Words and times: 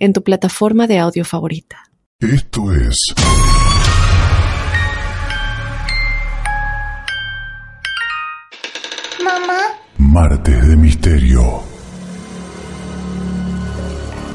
en 0.00 0.12
tu 0.12 0.22
plataforma 0.24 0.86
de 0.88 0.98
audio 0.98 1.24
favorita. 1.24 1.76
Esto 2.20 2.72
es 2.72 2.96
Mamá, 9.22 9.58
Martes 9.98 10.68
de 10.68 10.76
Misterio. 10.76 11.62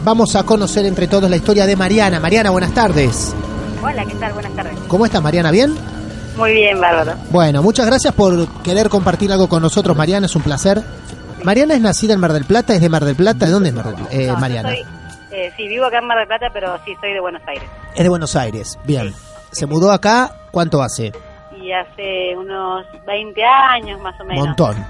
Vamos 0.03 0.35
a 0.35 0.43
conocer 0.43 0.85
entre 0.85 1.07
todos 1.07 1.29
la 1.29 1.35
historia 1.35 1.65
de 1.65 1.75
Mariana. 1.75 2.19
Mariana, 2.19 2.51
buenas 2.51 2.73
tardes. 2.73 3.33
Hola, 3.81 4.05
¿qué 4.05 4.13
tal? 4.15 4.33
Buenas 4.33 4.53
tardes. 4.55 4.77
¿Cómo 4.87 5.05
estás, 5.05 5.21
Mariana? 5.23 5.49
¿Bien? 5.51 5.73
Muy 6.37 6.53
bien, 6.53 6.79
bárbaro. 6.79 7.15
Bueno, 7.31 7.63
muchas 7.63 7.85
gracias 7.87 8.13
por 8.13 8.47
querer 8.61 8.89
compartir 8.89 9.31
algo 9.31 9.49
con 9.49 9.61
nosotros, 9.63 9.97
Mariana. 9.97 10.27
Es 10.27 10.35
un 10.35 10.43
placer. 10.43 10.83
Mariana 11.43 11.73
es 11.75 11.81
nacida 11.81 12.13
en 12.13 12.19
Mar 12.19 12.33
del 12.33 12.45
Plata, 12.45 12.73
es 12.75 12.81
de 12.81 12.89
Mar 12.89 13.03
del 13.05 13.15
Plata. 13.15 13.45
¿De 13.47 13.51
dónde 13.51 13.69
es 13.69 13.75
Mar 13.75 13.95
del? 13.95 14.05
Eh, 14.11 14.27
No, 14.27 14.33
yo 14.33 14.39
Mariana. 14.39 14.69
soy- 14.69 14.83
eh, 15.31 15.51
sí, 15.57 15.67
vivo 15.67 15.85
acá 15.85 15.99
en 15.99 16.05
Mar 16.07 16.17
del 16.17 16.27
Plata, 16.27 16.47
pero 16.53 16.77
sí 16.85 16.93
soy 17.01 17.13
de 17.13 17.19
Buenos 17.19 17.41
Aires. 17.47 17.69
Es 17.95 18.03
de 18.03 18.09
Buenos 18.09 18.35
Aires. 18.35 18.77
Bien. 18.85 19.13
¿Se 19.51 19.65
mudó 19.65 19.91
acá? 19.91 20.31
¿Cuánto 20.51 20.81
hace? 20.81 21.11
Y 21.61 21.71
hace 21.71 22.35
unos 22.37 22.85
20 23.05 23.41
años 23.43 23.99
más 24.01 24.19
o 24.19 24.25
menos. 24.25 24.45
Montón. 24.47 24.85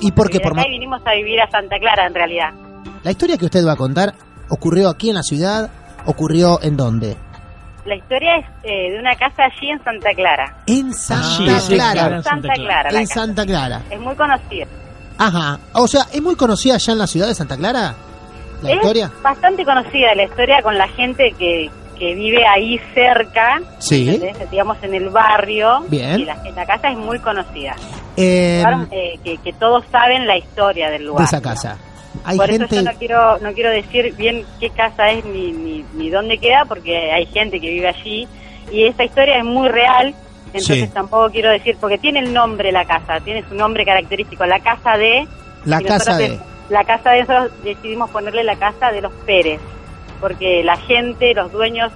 ¿Y 0.00 0.12
por 0.12 0.28
qué? 0.28 0.40
Por 0.40 0.52
acá 0.52 0.64
vinimos 0.68 1.00
a 1.06 1.12
vivir 1.14 1.40
a 1.40 1.50
Santa 1.50 1.78
Clara, 1.78 2.06
en 2.06 2.14
realidad. 2.14 2.50
La 3.02 3.10
historia 3.12 3.38
que 3.38 3.46
usted 3.46 3.66
va 3.66 3.72
a 3.72 3.76
contar 3.76 4.12
ocurrió 4.48 4.90
aquí 4.90 5.08
en 5.08 5.14
la 5.14 5.22
ciudad, 5.22 5.70
ocurrió 6.06 6.60
en 6.62 6.76
dónde? 6.76 7.16
La 7.86 7.94
historia 7.96 8.36
es 8.36 8.46
eh, 8.62 8.92
de 8.92 8.98
una 8.98 9.14
casa 9.16 9.44
allí 9.44 9.70
en 9.70 9.82
Santa 9.82 10.10
Clara. 10.14 10.56
En 10.66 10.92
Santa 10.92 11.60
sí, 11.60 11.60
sí, 11.68 11.74
Clara. 11.74 11.92
claro. 11.92 12.16
En 12.16 12.22
Santa 12.22 12.52
Clara, 12.54 12.90
la 12.90 13.00
En 13.00 13.06
casa. 13.06 13.20
Santa 13.20 13.46
Clara. 13.46 13.82
Es 13.90 14.00
muy 14.00 14.14
conocida. 14.16 14.66
Ajá. 15.16 15.58
O 15.72 15.88
sea, 15.88 16.02
¿es 16.12 16.20
muy 16.22 16.34
conocida 16.36 16.74
allá 16.74 16.92
en 16.92 16.98
la 16.98 17.06
ciudad 17.06 17.28
de 17.28 17.34
Santa 17.34 17.56
Clara? 17.56 17.94
¿La 18.62 18.70
es 18.70 18.76
historia? 18.76 19.10
bastante 19.22 19.64
conocida 19.64 20.14
la 20.14 20.24
historia 20.24 20.62
con 20.62 20.76
la 20.76 20.88
gente 20.88 21.32
que, 21.38 21.70
que 21.98 22.14
vive 22.14 22.44
ahí 22.46 22.78
cerca, 22.94 23.60
Sí. 23.78 24.08
¿entendés? 24.10 24.50
digamos 24.50 24.76
en 24.82 24.94
el 24.94 25.08
barrio. 25.10 25.80
Bien. 25.88 26.20
Y 26.20 26.24
la, 26.24 26.36
la 26.54 26.66
casa 26.66 26.90
es 26.90 26.98
muy 26.98 27.18
conocida. 27.20 27.74
Eh, 28.16 28.62
eh, 28.90 29.18
que, 29.24 29.38
que 29.38 29.52
todos 29.54 29.84
saben 29.90 30.26
la 30.26 30.36
historia 30.36 30.90
del 30.90 31.04
lugar. 31.06 31.20
de 31.20 31.24
esa 31.24 31.40
casa. 31.42 31.78
Hay 32.24 32.36
Por 32.36 32.50
gente... 32.50 32.64
eso 32.66 32.74
yo 32.74 32.82
no 32.82 32.98
quiero, 32.98 33.38
no 33.38 33.52
quiero 33.52 33.70
decir 33.70 34.14
bien 34.16 34.44
qué 34.58 34.68
casa 34.70 35.10
es 35.10 35.24
ni, 35.24 35.52
ni, 35.52 35.84
ni 35.94 36.10
dónde 36.10 36.38
queda, 36.38 36.64
porque 36.66 37.12
hay 37.12 37.24
gente 37.26 37.60
que 37.60 37.70
vive 37.70 37.88
allí 37.88 38.26
y 38.72 38.84
esta 38.84 39.04
historia 39.04 39.38
es 39.38 39.44
muy 39.44 39.68
real, 39.68 40.14
entonces 40.46 40.88
Sí. 40.88 40.90
tampoco 40.92 41.30
quiero 41.30 41.50
decir, 41.50 41.76
porque 41.80 41.98
tiene 41.98 42.18
el 42.18 42.32
nombre 42.34 42.72
la 42.72 42.84
casa, 42.84 43.20
tiene 43.20 43.44
su 43.48 43.54
nombre 43.54 43.84
característico, 43.84 44.44
la 44.44 44.58
casa 44.60 44.96
de... 44.98 45.26
La 45.64 45.80
casa 45.80 46.16
de... 46.18 46.38
La 46.70 46.84
casa 46.84 47.10
de 47.10 47.20
nosotros 47.20 47.52
decidimos 47.64 48.08
ponerle 48.10 48.44
la 48.44 48.56
casa 48.56 48.90
de 48.92 49.00
los 49.02 49.12
Pérez, 49.26 49.60
porque 50.20 50.62
la 50.64 50.76
gente, 50.76 51.34
los 51.34 51.50
dueños 51.52 51.92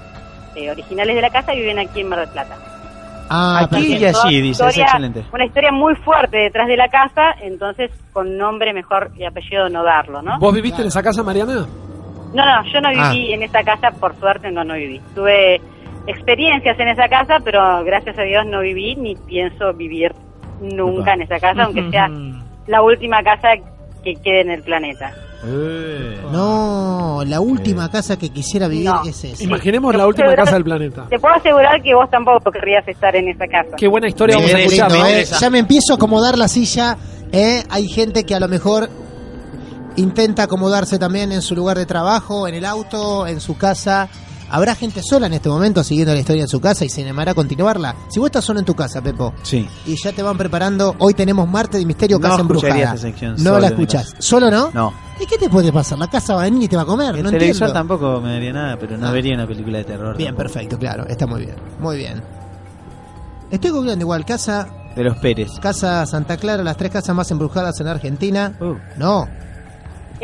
eh, 0.57 0.71
originales 0.71 1.15
de 1.17 1.23
la 1.23 1.31
casa 1.31 1.53
viven 1.53 1.79
aquí 1.79 2.01
en 2.01 2.09
Mar 2.09 2.21
del 2.21 2.29
Plata. 2.29 2.57
Ah, 3.31 3.61
Aquí 3.65 3.97
y 3.97 4.05
allí, 4.05 4.43
dice, 4.43 4.67
es 4.69 4.77
excelente. 4.79 5.25
Una 5.33 5.47
historia 5.47 5.73
muy 5.73 5.95
fuerte 5.97 6.37
detrás 6.37 6.67
de 6.69 6.77
la 6.77 6.89
casa, 6.89 7.35
entonces 7.41 7.91
con 8.13 8.37
nombre 8.37 8.73
mejor 8.75 9.11
y 9.17 9.25
apellido 9.25 9.69
no 9.71 9.83
darlo, 9.83 10.21
¿no? 10.21 10.39
¿Vos 10.39 10.53
viviste 10.55 10.83
en 10.83 10.89
esa 10.89 11.03
casa, 11.03 11.23
Mariana? 11.23 11.67
No, 12.35 12.45
no, 12.45 12.65
yo 12.73 12.81
no 12.83 12.89
Ah. 12.95 13.11
viví 13.13 13.33
en 13.33 13.43
esa 13.45 13.63
casa, 13.63 13.93
por 13.93 14.15
suerte 14.17 14.51
no, 14.51 14.63
no 14.65 14.75
viví. 14.75 15.01
Tuve 15.15 15.61
experiencias 16.07 16.79
en 16.79 16.89
esa 16.89 17.09
casa, 17.09 17.39
pero 17.43 17.83
gracias 17.85 18.19
a 18.19 18.23
Dios 18.23 18.45
no 18.47 18.61
viví 18.61 18.95
ni 18.97 19.15
pienso 19.17 19.73
vivir 19.73 20.13
nunca 20.61 21.15
en 21.15 21.23
esa 21.23 21.39
casa, 21.41 21.65
aunque 21.65 21.89
sea 21.91 22.09
la 22.67 22.83
última 22.83 23.23
casa 23.23 23.55
que 24.05 24.15
quede 24.17 24.43
en 24.43 24.51
el 24.51 24.63
planeta. 24.63 25.13
No, 26.33 27.23
la 27.27 27.41
última 27.41 27.91
casa 27.91 28.17
que 28.19 28.31
quisiera 28.31 28.69
vivir 28.69 28.87
No. 28.87 29.03
es 29.05 29.25
esa. 29.25 29.43
Imaginemos 29.43 29.95
la 29.95 30.07
última 30.07 30.27
asegurar- 30.29 30.45
casa 30.45 30.55
del 30.57 30.65
planeta. 30.65 31.07
Te 31.09 31.19
puedo 31.19 31.35
asegurar 31.35 31.83
que 31.83 31.95
vos 31.95 32.09
tampoco 32.11 32.51
querrías 32.51 32.87
estar 32.89 33.15
en 33.17 33.29
esa 33.29 33.47
casa. 33.47 33.77
Qué 33.77 33.89
buena 33.89 34.09
historia 34.09 34.37
vamos 34.37 34.53
a 34.55 34.59
escuchar. 34.59 34.93
lindo, 34.93 35.07
¿eh? 35.07 35.25
Ya 35.41 35.51
me 35.51 35.59
empiezo 35.59 35.93
a 35.93 35.97
acomodar 35.97 36.39
la 36.39 36.49
silla. 36.49 36.97
¿eh? 37.33 37.63
Hay 37.71 37.89
gente 37.89 38.25
que 38.25 38.35
a 38.35 38.41
lo 38.41 38.49
mejor 38.49 38.89
intenta 39.97 40.45
acomodarse 40.45 40.99
también 40.99 41.31
en 41.33 41.43
su 41.43 41.55
lugar 41.55 41.77
de 41.79 41.87
trabajo, 41.87 42.49
en 42.49 42.55
el 42.55 42.65
auto, 42.65 43.27
en 43.27 43.41
su 43.41 43.57
casa. 43.57 44.09
Habrá 44.55 44.77
gente 44.77 45.03
sola 45.03 45.27
en 45.27 45.33
este 45.35 45.49
momento 45.49 45.83
siguiendo 45.83 46.15
la 46.15 46.21
historia 46.21 46.43
en 46.43 46.49
su 46.49 46.61
casa 46.61 46.85
y 46.85 46.89
se 46.89 47.03
animará 47.03 47.33
a 47.33 47.35
continuarla. 47.35 47.97
Si 48.09 48.21
vos 48.21 48.29
estás 48.29 48.45
solo 48.45 48.61
en 48.61 48.65
tu 48.65 48.75
casa, 48.77 49.03
Pepo, 49.03 49.35
Sí. 49.43 49.69
y 49.85 49.97
ya 50.01 50.13
te 50.13 50.23
van 50.23 50.39
preparando, 50.39 50.95
hoy 51.01 51.13
tenemos 51.13 51.49
Marte 51.49 51.77
de 51.79 51.85
Misterio 51.85 52.21
No 52.21 52.29
Casa 52.29 52.41
Embrujada. 52.41 52.95
no 53.39 53.59
la 53.59 53.67
escuchás. 53.67 54.15
¿Solo 54.21 54.53
no? 54.53 54.71
No. 54.73 54.93
¿Y 55.21 55.27
qué 55.27 55.39
te 55.39 55.49
puede 55.51 55.73
pasar? 55.73 55.99
La 55.99 56.07
casa 56.09 56.35
va 56.37 56.43
a 56.43 56.45
venir 56.45 56.63
y 56.63 56.69
te 56.69 56.77
va 56.77 56.83
a 56.83 56.87
comer. 56.87 57.17
El 57.17 57.25
no 57.25 57.31
televisor 57.31 57.69
entiendo. 57.69 57.73
tampoco 57.73 58.21
me 58.21 58.33
daría 58.35 58.53
nada, 58.53 58.77
pero 58.79 58.97
no 58.97 59.09
Ah. 59.09 59.11
vería 59.11 59.35
una 59.35 59.47
película 59.49 59.79
de 59.79 59.85
terror. 59.85 60.17
Bien, 60.17 60.29
tampoco. 60.37 60.53
perfecto, 60.53 60.79
claro. 60.79 61.05
Está 61.09 61.27
muy 61.27 61.41
bien. 61.47 61.57
Muy 61.81 61.97
bien. 61.97 62.23
Estoy 63.51 63.71
googleando 63.71 64.05
igual. 64.05 64.25
Casa 64.25 64.69
De 64.95 65.03
los 65.03 65.17
Pérez. 65.19 65.51
Casa 65.61 66.07
Santa 66.07 66.37
Clara, 66.37 66.63
las 66.63 66.77
tres 66.77 66.93
casas 66.93 67.17
más 67.17 67.29
embrujadas 67.33 67.81
en 67.81 67.89
Argentina. 67.89 68.57
Uh. 68.61 68.75
No. 68.97 69.27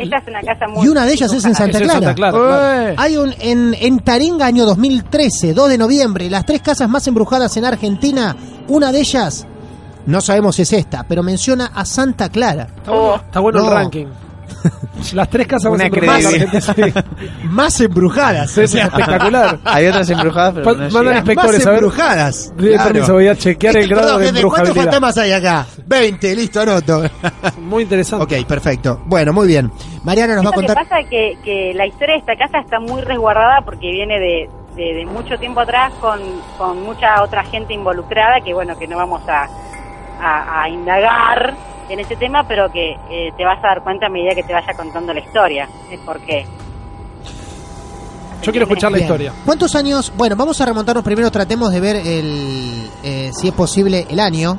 Esta 0.03 0.17
es 0.17 0.27
una 0.27 0.41
casa 0.41 0.67
muy... 0.67 0.85
Y 0.85 0.89
una 0.89 1.05
de 1.05 1.13
ellas 1.13 1.31
es 1.33 1.45
en 1.45 1.55
Santa 1.55 1.77
Clara. 1.79 1.93
Santa 1.93 2.15
Clara, 2.15 2.37
claro. 2.37 2.93
Hay 3.01 3.17
un 3.17 3.33
en, 3.39 3.75
en 3.79 3.99
Taringa, 3.99 4.45
año 4.45 4.65
2013, 4.65 5.53
2 5.53 5.69
de 5.69 5.77
noviembre, 5.77 6.29
las 6.29 6.45
tres 6.45 6.61
casas 6.61 6.89
más 6.89 7.05
embrujadas 7.07 7.55
en 7.57 7.65
Argentina. 7.65 8.35
Una 8.67 8.91
de 8.91 8.99
ellas, 8.99 9.45
no 10.05 10.21
sabemos 10.21 10.55
si 10.55 10.63
es 10.63 10.73
esta, 10.73 11.03
pero 11.07 11.23
menciona 11.23 11.71
a 11.73 11.85
Santa 11.85 12.29
Clara. 12.29 12.67
Está 12.77 12.91
bueno, 12.91 13.15
está 13.17 13.39
bueno 13.39 13.59
No. 13.59 13.65
el 13.67 13.73
ranking. 13.73 14.07
Las 15.13 15.29
tres 15.29 15.47
casas 15.47 15.71
más 15.71 15.81
embrujadas. 15.81 17.03
Más 17.43 17.81
embrujadas. 17.81 18.51
Sí, 18.51 18.61
espectacular. 18.77 19.59
Hay 19.65 19.87
otras 19.87 20.09
embrujadas, 20.09 20.53
pero 20.55 20.73
no 20.75 20.89
mandan 20.89 21.17
inspectores 21.17 21.57
Más 21.59 21.67
a 21.67 21.69
ver. 21.71 21.79
embrujadas. 21.79 22.53
Permiso, 22.57 23.13
voy 23.13 23.27
a 23.27 23.35
chequear 23.35 23.77
el 23.77 23.87
grado 23.89 24.17
de 24.17 24.27
jefe, 24.27 24.41
¿Cuántos 24.41 24.69
embrujabilidad. 24.69 24.83
fantasmas 24.83 25.17
hay 25.17 25.31
acá? 25.33 25.65
20, 25.85 26.35
listo, 26.35 26.61
anoto. 26.61 27.03
Muy 27.59 27.83
interesante. 27.83 28.37
ok, 28.41 28.47
perfecto. 28.47 29.01
Bueno, 29.05 29.33
muy 29.33 29.47
bien. 29.47 29.71
Mariana 30.03 30.35
nos 30.35 30.45
va 30.45 30.49
a 30.49 30.51
Lo 30.55 30.61
que 30.61 30.67
contar. 30.67 30.83
pasa 30.83 30.99
es 31.01 31.07
que, 31.09 31.37
que 31.43 31.73
la 31.75 31.85
historia 31.85 32.15
de 32.15 32.19
esta 32.19 32.35
casa 32.35 32.59
está 32.59 32.79
muy 32.79 33.01
resguardada 33.01 33.61
porque 33.65 33.91
viene 33.91 34.19
de, 34.19 34.49
de- 34.75 34.93
de 34.95 35.05
mucho 35.05 35.37
tiempo 35.37 35.59
atrás 35.59 35.91
con, 35.99 36.19
con 36.57 36.81
mucha 36.83 37.21
otra 37.23 37.43
gente 37.43 37.73
involucrada 37.73 38.39
que 38.43 38.53
bueno 38.53 38.77
que 38.79 38.87
no 38.87 38.97
vamos 38.97 39.21
a, 39.27 39.47
a- 40.19 40.63
a 40.63 40.69
indagar 40.69 41.53
en 41.89 41.99
ese 41.99 42.15
tema 42.15 42.43
pero 42.47 42.71
que 42.71 42.91
eh, 43.09 43.31
te 43.37 43.43
vas 43.45 43.59
a 43.63 43.67
dar 43.67 43.83
cuenta 43.83 44.07
a 44.07 44.09
medida 44.09 44.33
que 44.35 44.43
te 44.43 44.53
vaya 44.53 44.73
contando 44.75 45.13
la 45.13 45.19
historia 45.19 45.67
es 45.91 45.99
por 46.01 46.19
qué 46.21 46.45
Yo 48.41 48.51
quiero 48.51 48.65
escuchar 48.65 48.91
la 48.91 48.97
Bien. 48.97 49.05
historia. 49.07 49.33
¿Cuántos 49.45 49.75
años? 49.75 50.11
Bueno, 50.17 50.35
vamos 50.35 50.59
a 50.61 50.65
remontarnos 50.65 51.03
primero, 51.03 51.29
tratemos 51.29 51.71
de 51.71 51.79
ver 51.79 51.95
el, 51.97 52.89
eh, 53.03 53.29
si 53.33 53.49
es 53.49 53.53
posible 53.53 54.07
el 54.09 54.19
año. 54.19 54.57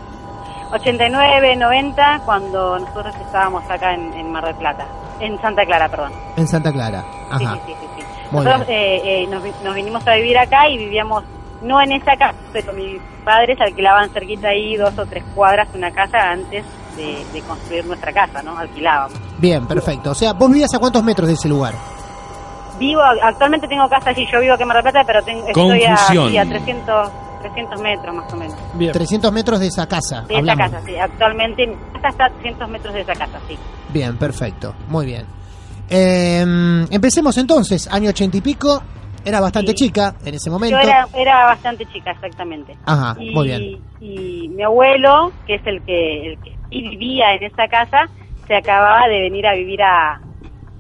89 0.73 1.57
90 1.57 2.23
cuando 2.25 2.79
nosotros 2.79 3.15
estábamos 3.27 3.63
acá 3.69 3.93
en, 3.95 4.13
en 4.15 4.31
Mar 4.33 4.45
del 4.47 4.55
Plata 4.55 4.87
en 5.21 5.39
Santa 5.41 5.67
Clara 5.67 5.89
perdón 5.89 6.13
En 6.37 6.47
Santa 6.49 6.73
Clara. 6.73 7.03
Sí, 7.37 7.45
Ajá. 7.45 7.55
sí, 7.67 7.73
sí, 7.73 7.75
sí, 7.81 7.87
sí. 7.99 8.05
Nosotros 8.33 8.67
eh, 8.69 9.01
eh, 9.05 9.27
nos, 9.29 9.43
nos 9.63 9.75
vinimos 9.75 10.07
a 10.07 10.15
vivir 10.15 10.39
acá 10.39 10.69
y 10.71 10.79
vivíamos 10.79 11.25
no 11.63 11.81
en 11.83 11.93
esa 11.93 12.17
casa, 12.17 12.35
pero 12.53 12.73
mis 12.73 13.01
padres 13.25 13.61
alquilaban 13.61 14.09
cerquita 14.11 14.49
ahí 14.49 14.77
dos 14.77 14.97
o 14.99 15.05
tres 15.07 15.23
cuadras 15.35 15.69
una 15.75 15.91
casa 15.93 16.19
antes 16.31 16.65
de, 16.97 17.25
de 17.33 17.41
construir 17.43 17.85
nuestra 17.87 18.13
casa, 18.13 18.43
¿no? 18.43 18.57
Alquilábamos. 18.59 19.19
Bien, 19.39 19.67
perfecto. 19.67 20.11
O 20.11 20.15
sea, 20.15 20.33
¿vos 20.33 20.49
vivías 20.51 20.73
a 20.75 20.79
cuántos 20.79 21.03
metros 21.03 21.29
de 21.29 21.35
ese 21.35 21.49
lugar? 21.49 21.75
Vivo, 22.79 23.01
actualmente 23.23 23.69
tengo 23.69 23.89
casa 23.89 24.11
allí, 24.11 24.27
yo 24.33 24.41
vivo 24.41 24.55
aquí 24.55 24.63
en 24.63 24.69
Mar 24.69 24.83
del 24.83 24.93
Plata, 24.93 25.05
pero 25.07 25.23
tengo, 25.23 25.47
estoy 25.47 25.85
a, 25.85 25.97
sí, 25.97 26.37
a 26.39 26.45
300, 26.45 27.11
300 27.43 27.81
metros 27.81 28.15
más 28.15 28.33
o 28.33 28.37
menos. 28.37 28.57
Bien. 28.75 28.93
300 28.93 29.33
metros 29.33 29.61
de 29.61 29.67
esa 29.67 29.87
casa. 29.87 30.23
De 30.23 30.39
esa 30.39 30.57
casa, 30.57 30.81
sí. 30.85 30.97
Actualmente 30.97 31.67
mi 31.67 31.77
casa 31.95 32.09
está 32.09 32.25
a 32.27 32.31
300 32.31 32.69
metros 32.69 32.95
de 32.95 33.01
esa 33.03 33.13
casa, 33.13 33.39
sí. 33.47 33.57
Bien, 33.93 34.17
perfecto. 34.17 34.75
Muy 34.89 35.07
bien. 35.07 35.27
Eh, 35.89 36.87
empecemos 36.91 37.37
entonces. 37.37 37.87
Año 37.93 38.11
ochenta 38.11 38.37
y 38.39 38.41
pico. 38.41 38.83
Era 39.25 39.41
bastante 39.41 39.73
Sí. 39.73 39.87
chica 39.87 40.15
en 40.25 40.35
ese 40.35 40.51
momento. 40.51 40.77
Yo 40.77 40.83
era, 40.83 41.07
era 41.15 41.45
bastante 41.47 41.87
chica, 41.87 42.11
exactamente. 42.13 42.77
Ajá, 42.87 43.15
y, 43.21 43.31
muy 43.35 43.47
bien. 43.47 43.81
y 44.01 44.49
mi 44.49 44.63
abuelo, 44.63 45.33
que 45.47 45.55
es 45.57 45.67
el 45.67 45.83
que, 45.83 46.27
el 46.33 46.39
que 46.41 46.51
sí 46.71 46.83
vivía 46.89 47.35
en 47.35 47.45
esa 47.45 47.69
casa, 47.69 48.07
se 48.47 48.57
acababa 48.57 49.07
de 49.09 49.21
venir 49.21 49.47
a 49.47 49.55
vivir 49.55 49.83
a, 49.83 50.21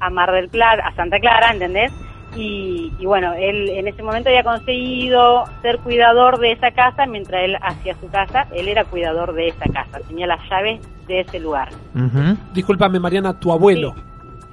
a 0.00 0.10
Mar 0.10 0.32
del 0.32 0.48
Plata, 0.48 0.82
a 0.86 0.94
Santa 0.94 1.18
Clara, 1.20 1.52
¿entendés? 1.52 1.92
Y, 2.34 2.90
y 2.98 3.04
bueno, 3.04 3.34
él 3.34 3.68
en 3.68 3.86
ese 3.88 4.02
momento 4.02 4.30
había 4.30 4.42
conseguido 4.42 5.44
ser 5.60 5.78
cuidador 5.80 6.38
de 6.40 6.52
esa 6.52 6.70
casa 6.70 7.04
mientras 7.06 7.44
él 7.44 7.56
hacía 7.60 7.94
su 8.00 8.08
casa. 8.08 8.46
Él 8.54 8.68
era 8.68 8.84
cuidador 8.86 9.34
de 9.34 9.48
esa 9.48 9.66
casa, 9.70 9.98
tenía 10.08 10.26
las 10.26 10.40
llaves 10.50 10.80
de 11.06 11.20
ese 11.20 11.38
lugar. 11.38 11.68
Ujú. 11.94 12.36
Discúlpame, 12.54 12.98
Mariana, 12.98 13.38
tu 13.38 13.52
abuelo. 13.52 13.94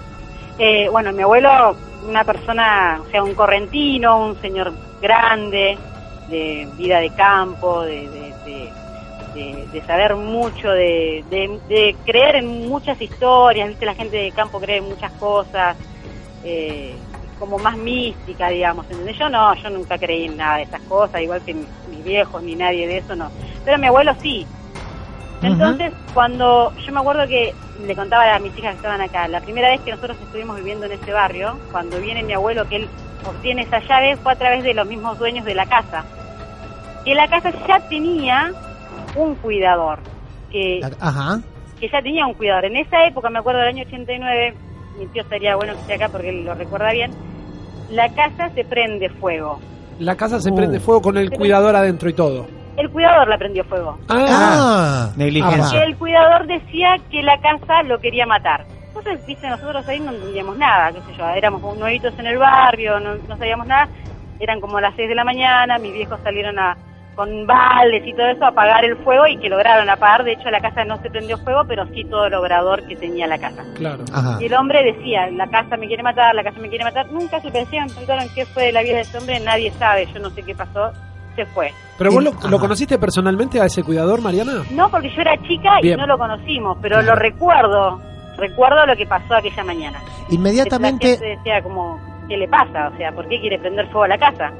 Eh, 0.58 0.88
bueno, 0.90 1.12
mi 1.12 1.22
abuelo, 1.22 1.76
una 2.08 2.24
persona, 2.24 3.00
o 3.06 3.10
sea, 3.10 3.22
un 3.22 3.34
correntino, 3.34 4.26
un 4.26 4.40
señor 4.40 4.72
grande, 5.00 5.78
de 6.28 6.68
vida 6.76 6.98
de 7.00 7.10
campo, 7.10 7.82
de, 7.82 8.08
de, 8.08 8.34
de- 8.44 8.72
de- 9.34 9.66
de 9.70 9.82
saber 9.82 10.16
mucho, 10.16 10.68
de, 10.70 11.24
de- 11.28 11.60
de 11.68 11.96
creer 12.06 12.36
en 12.36 12.68
muchas 12.68 13.00
historias, 13.00 13.68
¿viste? 13.68 13.84
La 13.86 13.94
gente 13.94 14.16
de 14.16 14.32
campo 14.32 14.58
cree 14.58 14.78
en 14.78 14.84
muchas 14.88 15.12
cosas, 15.12 15.76
eh, 16.42 16.96
como 17.38 17.58
más 17.58 17.76
mística, 17.76 18.48
digamos, 18.48 18.86
¿entendés? 18.90 19.18
Yo 19.18 19.28
no, 19.28 19.54
yo 19.62 19.68
nunca 19.70 19.98
creí 19.98 20.24
en 20.24 20.38
nada 20.38 20.56
de 20.56 20.62
esas 20.62 20.80
cosas, 20.82 21.20
igual 21.20 21.42
que 21.44 21.52
mis, 21.52 21.68
mis 21.90 22.02
viejos, 22.02 22.42
ni 22.42 22.54
nadie 22.56 22.86
de 22.88 22.98
eso, 22.98 23.14
no. 23.14 23.30
Pero 23.64 23.78
mi 23.78 23.86
abuelo 23.88 24.14
sí. 24.22 24.46
Entonces, 25.42 25.92
cuando 26.14 26.72
yo 26.84 26.92
me 26.92 27.00
acuerdo 27.00 27.26
que 27.26 27.54
le 27.86 27.94
contaba 27.94 28.34
a 28.34 28.38
mis 28.38 28.56
hijas 28.58 28.70
que 28.72 28.76
estaban 28.76 29.00
acá, 29.00 29.28
la 29.28 29.40
primera 29.40 29.68
vez 29.70 29.80
que 29.82 29.90
nosotros 29.90 30.16
estuvimos 30.20 30.56
viviendo 30.56 30.86
en 30.86 30.92
ese 30.92 31.12
barrio, 31.12 31.58
cuando 31.70 31.98
viene 32.00 32.22
mi 32.22 32.32
abuelo, 32.32 32.66
que 32.68 32.76
él 32.76 32.88
obtiene 33.28 33.62
esa 33.62 33.80
llave, 33.80 34.16
fue 34.16 34.32
a 34.32 34.36
través 34.36 34.64
de 34.64 34.72
los 34.74 34.86
mismos 34.86 35.18
dueños 35.18 35.44
de 35.44 35.54
la 35.54 35.66
casa. 35.66 36.04
Que 37.04 37.14
la 37.14 37.28
casa 37.28 37.52
ya 37.68 37.80
tenía 37.88 38.52
un 39.14 39.34
cuidador, 39.36 39.98
que, 40.50 40.80
La- 40.80 40.90
Ajá. 41.00 41.40
que 41.78 41.88
ya 41.88 42.00
tenía 42.02 42.26
un 42.26 42.34
cuidador. 42.34 42.64
En 42.64 42.76
esa 42.76 43.06
época, 43.06 43.28
me 43.30 43.38
acuerdo 43.38 43.60
del 43.60 43.68
año 43.68 43.84
89, 43.86 44.54
mi 44.98 45.06
tío 45.08 45.22
estaría 45.22 45.54
bueno 45.56 45.74
que 45.74 45.80
esté 45.80 45.94
acá 45.94 46.08
porque 46.08 46.30
él 46.30 46.44
lo 46.44 46.54
recuerda 46.54 46.90
bien, 46.92 47.10
la 47.90 48.08
casa 48.14 48.50
se 48.54 48.64
prende 48.64 49.08
fuego. 49.10 49.60
La 49.98 50.16
casa 50.16 50.40
se 50.40 50.50
Uh. 50.50 50.54
prende 50.56 50.80
fuego 50.80 51.02
con 51.02 51.16
el 51.18 51.30
cuidador 51.30 51.76
adentro 51.76 52.08
y 52.08 52.14
todo. 52.14 52.46
El 52.76 52.90
cuidador 52.90 53.28
la 53.28 53.38
prendió 53.38 53.64
fuego. 53.64 53.98
Ah. 54.08 55.10
Negligencia. 55.16 55.64
Ajá. 55.64 55.72
que 55.72 55.82
el 55.84 55.96
cuidador 55.96 56.46
decía 56.46 56.96
que 57.10 57.22
la 57.22 57.38
casa 57.40 57.82
lo 57.84 57.98
quería 57.98 58.26
matar. 58.26 58.64
Entonces, 58.88 59.26
viste, 59.26 59.48
nosotros 59.48 59.86
ahí 59.88 60.00
no 60.00 60.12
entendíamos 60.12 60.56
nada, 60.56 60.90
qué 60.90 61.00
sé 61.02 61.18
yo, 61.18 61.28
éramos 61.28 61.76
nuevitos 61.76 62.14
en 62.18 62.26
el 62.26 62.38
barrio, 62.38 62.98
no, 62.98 63.14
no 63.14 63.36
sabíamos 63.36 63.66
nada, 63.66 63.88
eran 64.40 64.60
como 64.60 64.80
las 64.80 64.94
6 64.96 65.08
de 65.08 65.14
la 65.14 65.24
mañana, 65.24 65.78
mis 65.78 65.92
viejos 65.92 66.18
salieron 66.22 66.58
a 66.58 66.76
con 67.16 67.46
baldes 67.46 68.06
y 68.06 68.12
todo 68.12 68.26
eso 68.26 68.44
a 68.44 68.48
apagar 68.48 68.84
el 68.84 68.96
fuego 68.98 69.26
y 69.26 69.38
que 69.38 69.48
lograron 69.48 69.88
apagar, 69.88 70.22
de 70.22 70.32
hecho 70.32 70.50
la 70.50 70.60
casa 70.60 70.84
no 70.84 71.00
se 71.00 71.10
prendió 71.10 71.38
fuego, 71.38 71.64
pero 71.66 71.86
sí 71.94 72.04
todo 72.04 72.26
el 72.26 72.34
obrador 72.34 72.86
que 72.86 72.94
tenía 72.94 73.26
la 73.26 73.38
casa. 73.38 73.64
Claro. 73.74 74.04
Ajá. 74.12 74.36
Y 74.38 74.44
el 74.44 74.54
hombre 74.54 74.84
decía, 74.84 75.28
la 75.30 75.48
casa 75.48 75.78
me 75.78 75.86
quiere 75.86 76.02
matar, 76.02 76.34
la 76.34 76.44
casa 76.44 76.60
me 76.60 76.68
quiere 76.68 76.84
matar, 76.84 77.10
nunca 77.10 77.40
se 77.40 77.50
pensaron, 77.50 77.88
preguntaron 77.88 78.26
qué 78.34 78.44
fue 78.44 78.64
de 78.64 78.72
la 78.72 78.82
vida 78.82 78.96
de 78.96 79.00
ese 79.00 79.16
hombre, 79.16 79.40
nadie 79.40 79.72
sabe, 79.72 80.06
yo 80.12 80.20
no 80.20 80.28
sé 80.30 80.42
qué 80.42 80.54
pasó, 80.54 80.92
se 81.36 81.46
fue. 81.46 81.72
Pero 81.98 82.10
vos 82.10 82.24
lo, 82.24 82.58
conociste 82.58 82.98
personalmente 82.98 83.60
a 83.60 83.66
ese 83.66 83.82
cuidador, 83.84 84.20
Mariana. 84.20 84.64
No, 84.72 84.88
porque 84.90 85.08
yo 85.10 85.20
era 85.20 85.36
chica 85.42 85.78
Bien. 85.80 85.94
y 85.98 86.00
no 86.00 86.06
lo 86.06 86.18
conocimos, 86.18 86.76
pero 86.82 87.00
lo 87.02 87.14
recuerdo. 87.14 88.00
Recuerdo 88.36 88.84
lo 88.84 88.96
que 88.96 89.06
pasó 89.06 89.34
aquella 89.34 89.64
mañana. 89.64 89.98
La 90.28 90.34
Inmediatamente. 90.34 91.08
gente 91.08 91.26
decía 91.36 91.62
como, 91.62 91.98
¿qué 92.28 92.36
le 92.36 92.48
pasa? 92.48 92.90
O 92.92 92.96
sea, 92.98 93.12
¿por 93.12 93.26
qué 93.28 93.40
quiere 93.40 93.58
prender 93.58 93.86
fuego 93.86 94.04
a 94.04 94.08
la 94.08 94.18
casa? 94.18 94.50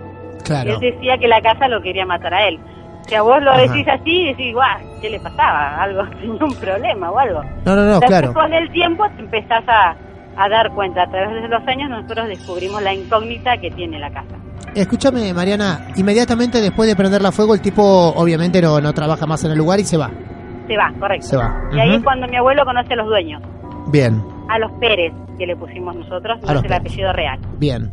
Claro. 0.45 0.75
Él 0.75 0.81
decía 0.81 1.19
que 1.19 1.29
la 1.29 1.43
casa 1.43 1.69
lo 1.69 1.83
quería 1.83 2.07
matar 2.07 2.33
a 2.33 2.49
él. 2.49 2.59
O 3.05 3.09
sea, 3.09 3.23
vos 3.23 3.43
lo 3.43 3.51
Ajá. 3.53 3.61
decís 3.63 3.87
así 3.87 4.11
y 4.23 4.29
decís, 4.29 4.55
guau, 4.55 4.79
¿qué 5.03 5.11
le 5.11 5.21
pasaba? 5.21 5.83
Algo, 5.83 6.05
tenía 6.21 6.45
un 6.45 6.55
problema 6.55 7.11
o 7.11 7.19
algo. 7.19 7.43
No, 7.65 7.77
no, 7.77 7.83
no, 7.83 8.01
Después 8.01 8.09
claro. 8.09 8.33
con 8.33 8.53
el 8.55 8.71
tiempo 8.73 9.05
te 9.15 9.23
empezás 9.23 9.65
a, 9.69 9.95
a 10.37 10.49
dar 10.49 10.71
cuenta. 10.73 11.03
A 11.03 11.11
través 11.11 11.43
de 11.43 11.49
los 11.49 11.67
años 11.69 11.91
nosotros 11.91 12.29
descubrimos 12.29 12.83
la 12.83 12.95
incógnita 12.95 13.59
que 13.59 13.71
tiene 13.71 13.99
la 13.99 14.11
casa. 14.11 14.37
Escúchame, 14.77 15.33
Mariana, 15.33 15.89
inmediatamente 15.97 16.61
después 16.61 16.89
de 16.89 16.95
prenderla 16.95 17.31
a 17.31 17.33
fuego, 17.33 17.55
el 17.55 17.61
tipo 17.63 17.83
obviamente 17.83 18.61
no, 18.61 18.81
no 18.81 18.93
trabaja 18.93 19.27
más 19.27 19.43
en 19.45 19.53
el 19.53 19.59
lugar 19.59 19.81
y 19.81 19.85
se 19.85 19.97
va. 19.97 20.11
Se 20.69 20.77
va, 20.77 20.93
correcto. 21.01 21.27
Se 21.27 21.37
va. 21.37 21.55
Y 21.73 21.81
ahí 21.81 21.95
es 21.97 22.03
cuando 22.03 22.27
mi 22.29 22.37
abuelo 22.37 22.65
conoce 22.65 22.93
a 22.93 22.97
los 22.97 23.07
dueños. 23.07 23.41
Bien, 23.89 24.23
A 24.49 24.59
los 24.59 24.71
Pérez, 24.73 25.13
que 25.39 25.47
le 25.47 25.57
pusimos 25.57 25.95
nosotros, 25.97 26.39
no 26.43 26.53
es 26.59 26.65
el 26.65 26.73
apellido 26.73 27.13
real. 27.13 27.39
bien. 27.59 27.91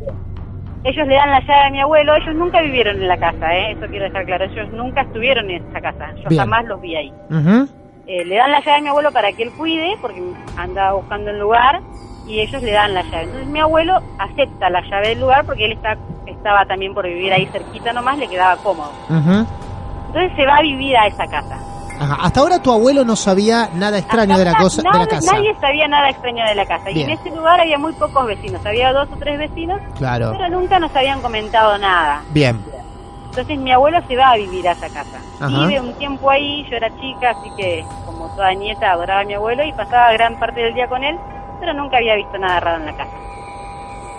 Ellos 0.86 1.06
le 1.08 1.14
dan 1.14 1.30
la 1.30 1.40
llave 1.40 1.62
a 1.68 1.70
mi 1.70 1.80
abuelo, 1.80 2.14
ellos 2.14 2.34
nunca 2.34 2.60
vivieron 2.60 2.96
en 3.00 3.08
la 3.08 3.16
casa, 3.16 3.54
¿eh? 3.54 3.72
eso 3.72 3.86
quiero 3.88 4.04
dejar 4.04 4.26
claro, 4.26 4.44
ellos 4.44 4.70
nunca 4.74 5.00
estuvieron 5.00 5.48
en 5.50 5.64
esa 5.66 5.80
casa, 5.80 6.12
yo 6.22 6.28
Bien. 6.28 6.40
jamás 6.40 6.66
los 6.66 6.78
vi 6.82 6.94
ahí. 6.94 7.10
Ujú. 7.30 7.66
Eh, 8.06 8.22
le 8.26 8.36
dan 8.36 8.50
la 8.50 8.60
llave 8.60 8.76
a 8.76 8.80
mi 8.82 8.88
abuelo 8.88 9.10
para 9.10 9.32
que 9.32 9.44
él 9.44 9.50
cuide, 9.56 9.96
porque 10.02 10.20
andaba 10.58 10.92
buscando 10.92 11.30
el 11.30 11.38
lugar, 11.38 11.80
y 12.26 12.40
ellos 12.40 12.62
le 12.62 12.72
dan 12.72 12.94
la 12.94 13.02
llave. 13.02 13.24
Entonces 13.24 13.48
mi 13.48 13.60
abuelo 13.60 14.00
acepta 14.18 14.70
la 14.70 14.80
llave 14.82 15.08
del 15.08 15.20
lugar 15.20 15.44
porque 15.44 15.66
él 15.66 15.72
está, 15.72 15.96
estaba 16.26 16.64
también 16.66 16.94
por 16.94 17.04
vivir 17.04 17.32
ahí 17.32 17.46
cerquita 17.46 17.92
nomás, 17.92 18.18
le 18.18 18.28
quedaba 18.28 18.56
cómodo. 18.62 18.92
Entonces 19.08 20.32
se 20.36 20.46
va 20.46 20.56
a 20.56 20.62
vivir 20.62 20.96
a 20.96 21.06
esa 21.06 21.26
casa. 21.26 21.58
Ajá. 22.00 22.18
Hasta 22.22 22.40
ahora 22.40 22.60
tu 22.60 22.72
abuelo 22.72 23.04
no 23.04 23.14
sabía 23.14 23.68
nada 23.74 23.98
extraño 23.98 24.36
de 24.36 24.44
la, 24.44 24.54
cosa, 24.56 24.82
de 24.82 24.98
la 24.98 25.06
casa. 25.06 25.32
Nadie 25.32 25.54
sabía 25.60 25.86
nada 25.86 26.10
extraño 26.10 26.44
de 26.44 26.54
la 26.56 26.66
casa. 26.66 26.84
Bien. 26.86 26.98
Y 26.98 27.02
en 27.12 27.18
ese 27.18 27.30
lugar 27.30 27.60
había 27.60 27.78
muy 27.78 27.92
pocos 27.92 28.26
vecinos, 28.26 28.64
había 28.66 28.92
dos 28.92 29.08
o 29.12 29.16
tres 29.16 29.38
vecinos, 29.38 29.80
Claro. 29.96 30.32
pero 30.36 30.48
nunca 30.48 30.78
nos 30.80 30.94
habían 30.96 31.20
comentado 31.20 31.78
nada. 31.78 32.22
Bien. 32.30 32.60
Entonces 33.26 33.58
mi 33.58 33.70
abuelo 33.72 34.00
se 34.08 34.16
va 34.16 34.30
a 34.30 34.36
vivir 34.36 34.66
a 34.68 34.72
esa 34.72 34.88
casa. 34.88 35.18
Ajá. 35.40 35.66
Vive 35.66 35.80
un 35.80 35.92
tiempo 35.94 36.30
ahí, 36.30 36.64
yo 36.68 36.76
era 36.76 36.88
chica, 37.00 37.30
así 37.30 37.50
que 37.56 37.84
como 38.06 38.26
toda 38.34 38.52
nieta 38.54 38.90
adoraba 38.92 39.20
a 39.20 39.24
mi 39.24 39.34
abuelo 39.34 39.62
y 39.64 39.72
pasaba 39.72 40.12
gran 40.12 40.38
parte 40.38 40.60
del 40.62 40.74
día 40.74 40.88
con 40.88 41.02
él, 41.04 41.16
pero 41.60 41.74
nunca 41.74 41.98
había 41.98 42.14
visto 42.16 42.38
nada 42.38 42.60
raro 42.60 42.78
en 42.78 42.86
la 42.86 42.96
casa. 42.96 43.16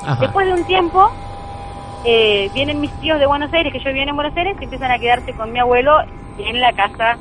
Ajá. 0.04 0.22
Después 0.22 0.48
de 0.48 0.54
un 0.54 0.64
tiempo, 0.66 1.10
eh, 2.04 2.50
vienen 2.54 2.80
mis 2.80 2.92
tíos 3.00 3.20
de 3.20 3.26
Buenos 3.26 3.52
Aires, 3.54 3.74
que 3.74 3.80
yo 3.80 3.86
vivía 3.86 4.04
en 4.04 4.16
Buenos 4.16 4.36
Aires, 4.38 4.56
y 4.60 4.64
empiezan 4.64 4.92
a 4.92 5.00
quedarse 5.00 5.34
con 5.34 5.52
mi 5.52 5.60
abuelo 5.60 6.02
en 6.38 6.60
la 6.60 6.72
casa 6.74 7.18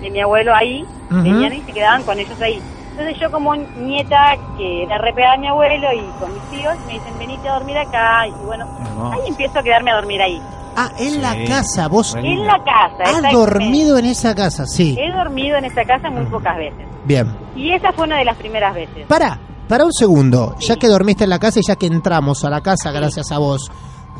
de 0.00 0.10
mi 0.10 0.20
abuelo 0.20 0.54
ahí, 0.54 0.84
venían 1.10 1.52
y 1.52 1.60
se 1.60 1.72
quedaban 1.72 2.02
con 2.02 2.18
ellos 2.18 2.40
ahí. 2.40 2.60
Entonces 2.90 3.18
yo 3.18 3.30
como 3.30 3.54
nieta 3.54 4.36
que 4.56 4.82
era 4.84 4.98
repegada 4.98 5.34
a 5.34 5.38
mi 5.38 5.48
abuelo 5.48 5.88
y 5.92 6.20
con 6.20 6.32
mis 6.32 6.42
tíos, 6.50 6.74
me 6.86 6.94
dicen, 6.94 7.18
venite 7.18 7.48
a 7.48 7.54
dormir 7.54 7.78
acá, 7.78 8.26
y 8.26 8.44
bueno, 8.44 8.66
Hermoso. 8.80 9.12
ahí 9.12 9.28
empiezo 9.28 9.58
a 9.58 9.62
quedarme 9.62 9.90
a 9.90 9.96
dormir 9.96 10.20
ahí. 10.20 10.42
Ah, 10.76 10.90
en 10.98 11.20
la 11.20 11.36
casa, 11.46 11.88
vos. 11.88 12.14
En 12.14 12.46
la 12.46 12.58
casa, 12.64 13.18
has 13.18 13.32
dormido 13.32 13.98
en 13.98 14.06
esa 14.06 14.34
casa, 14.34 14.64
sí. 14.66 14.96
He 14.98 15.12
dormido 15.12 15.58
en 15.58 15.66
esa 15.66 15.84
casa 15.84 16.08
muy 16.10 16.24
pocas 16.26 16.56
veces. 16.56 16.86
Bien. 17.04 17.34
Y 17.54 17.72
esa 17.72 17.92
fue 17.92 18.04
una 18.04 18.18
de 18.18 18.24
las 18.24 18.36
primeras 18.36 18.74
veces. 18.74 19.06
Para, 19.06 19.38
para 19.72 19.86
un 19.86 19.92
segundo, 19.94 20.54
ya 20.60 20.76
que 20.76 20.86
dormiste 20.86 21.24
en 21.24 21.30
la 21.30 21.38
casa 21.38 21.60
y 21.60 21.62
ya 21.66 21.76
que 21.76 21.86
entramos 21.86 22.44
a 22.44 22.50
la 22.50 22.60
casa 22.60 22.92
gracias 22.92 23.32
a 23.32 23.38
vos, 23.38 23.70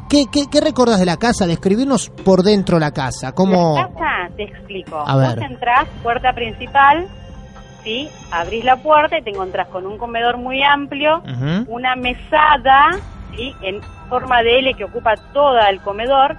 ¿qué, 0.09 0.25
qué, 0.33 0.47
qué 0.51 0.63
recordás 0.63 0.99
de 0.99 1.05
la 1.05 1.19
casa? 1.19 1.47
Describirnos 1.47 2.09
por 2.09 2.43
dentro 2.43 2.79
la 2.79 2.93
casa, 2.93 3.33
¿cómo...? 3.33 3.77
La 3.77 3.87
casa, 3.89 4.35
te 4.35 4.45
explico. 4.45 5.05
A 5.07 5.15
ver. 5.15 5.35
Vos 5.39 5.51
entrás, 5.51 5.87
puerta 6.03 6.33
principal, 6.33 7.07
¿sí? 7.85 8.09
Abrís 8.31 8.65
la 8.65 8.77
puerta 8.77 9.19
y 9.19 9.23
te 9.23 9.29
encontrás 9.29 9.69
con 9.69 9.85
un 9.85 9.99
comedor 9.99 10.39
muy 10.39 10.63
amplio, 10.63 11.23
una 11.69 11.97
mesada, 11.97 12.97
¿sí? 13.37 13.55
En 13.61 13.83
forma 14.09 14.43
de 14.43 14.59
L 14.59 14.73
que 14.73 14.85
ocupa 14.85 15.17
todo 15.35 15.61
el 15.69 15.83
comedor. 15.83 16.35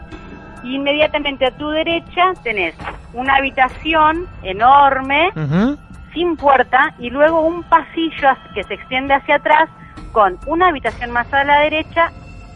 Inmediatamente 0.63 1.45
a 1.45 1.51
tu 1.51 1.69
derecha 1.69 2.33
tenés 2.41 2.73
una 3.13 3.35
habitación 3.35 4.25
enorme, 4.41 5.29
Ujú. 5.35 5.77
Sin 6.13 6.35
puerta, 6.37 6.93
y 6.99 7.09
luego 7.09 7.41
un 7.41 7.63
pasillo 7.63 8.29
que 8.53 8.63
se 8.63 8.75
extiende 8.75 9.13
hacia 9.13 9.35
atrás 9.37 9.69
con 10.11 10.37
una 10.45 10.67
habitación 10.67 11.11
más 11.11 11.31
a 11.33 11.43
la 11.43 11.59
derecha, 11.61 12.11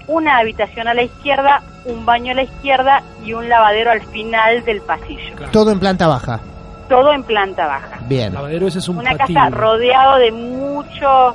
una 0.07 0.37
habitación 0.37 0.87
a 0.87 0.93
la 0.93 1.03
izquierda, 1.03 1.61
un 1.85 2.05
baño 2.05 2.31
a 2.31 2.35
la 2.35 2.43
izquierda 2.43 3.01
y 3.25 3.33
un 3.33 3.49
lavadero 3.49 3.91
al 3.91 4.01
final 4.07 4.63
del 4.63 4.81
pasillo. 4.81 5.35
Claro. 5.35 5.51
Todo 5.51 5.71
en 5.71 5.79
planta 5.79 6.07
baja. 6.07 6.39
Todo 6.87 7.11
en 7.13 7.23
planta 7.23 7.65
baja. 7.67 7.97
Bien. 8.07 8.33
Lavadero 8.33 8.67
ese 8.67 8.79
es 8.79 8.87
un 8.87 8.99
Una 8.99 9.17
casa 9.17 9.49
rodeado 9.49 10.17
de 10.17 10.31
mucho, 10.31 11.33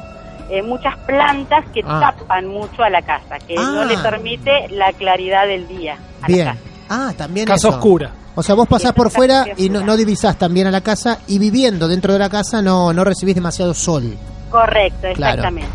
eh, 0.49 0.63
muchas 0.63 0.97
plantas 0.99 1.65
que 1.75 1.83
Ah. 1.87 2.15
tapan 2.17 2.47
mucho 2.47 2.83
a 2.83 2.89
la 2.91 3.03
casa, 3.03 3.39
que 3.47 3.55
no 3.57 3.83
Ah. 3.83 3.85
le 3.85 3.99
permite 3.99 4.69
la 4.71 4.93
claridad 4.93 5.47
del 5.47 5.67
día. 5.69 5.95
a 5.95 6.21
la 6.23 6.27
Bien. 6.29 6.47
casa. 6.47 6.61
Ah, 6.95 7.13
también 7.17 7.47
Casa 7.47 7.69
eso. 7.69 7.77
oscura. 7.77 8.11
O 8.35 8.43
sea, 8.43 8.55
vos 8.55 8.67
pasás 8.69 8.93
por 8.93 9.11
fuera 9.11 9.45
es 9.45 9.59
y 9.61 9.69
no, 9.71 9.81
no 9.83 9.97
divisás 9.97 10.37
también 10.37 10.67
a 10.67 10.71
la 10.71 10.81
casa 10.81 11.19
y 11.27 11.39
viviendo 11.39 11.89
dentro 11.89 12.13
de 12.13 12.19
la 12.19 12.29
casa 12.29 12.61
no, 12.63 12.93
no 12.93 13.05
recibís 13.05 13.35
demasiado 13.35 13.73
sol. 13.75 14.15
Correcto, 14.51 15.07
exactamente. 15.07 15.69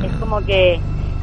Mm. 0.00 0.04
Es 0.04 0.12
como 0.14 0.40
que 0.44 0.80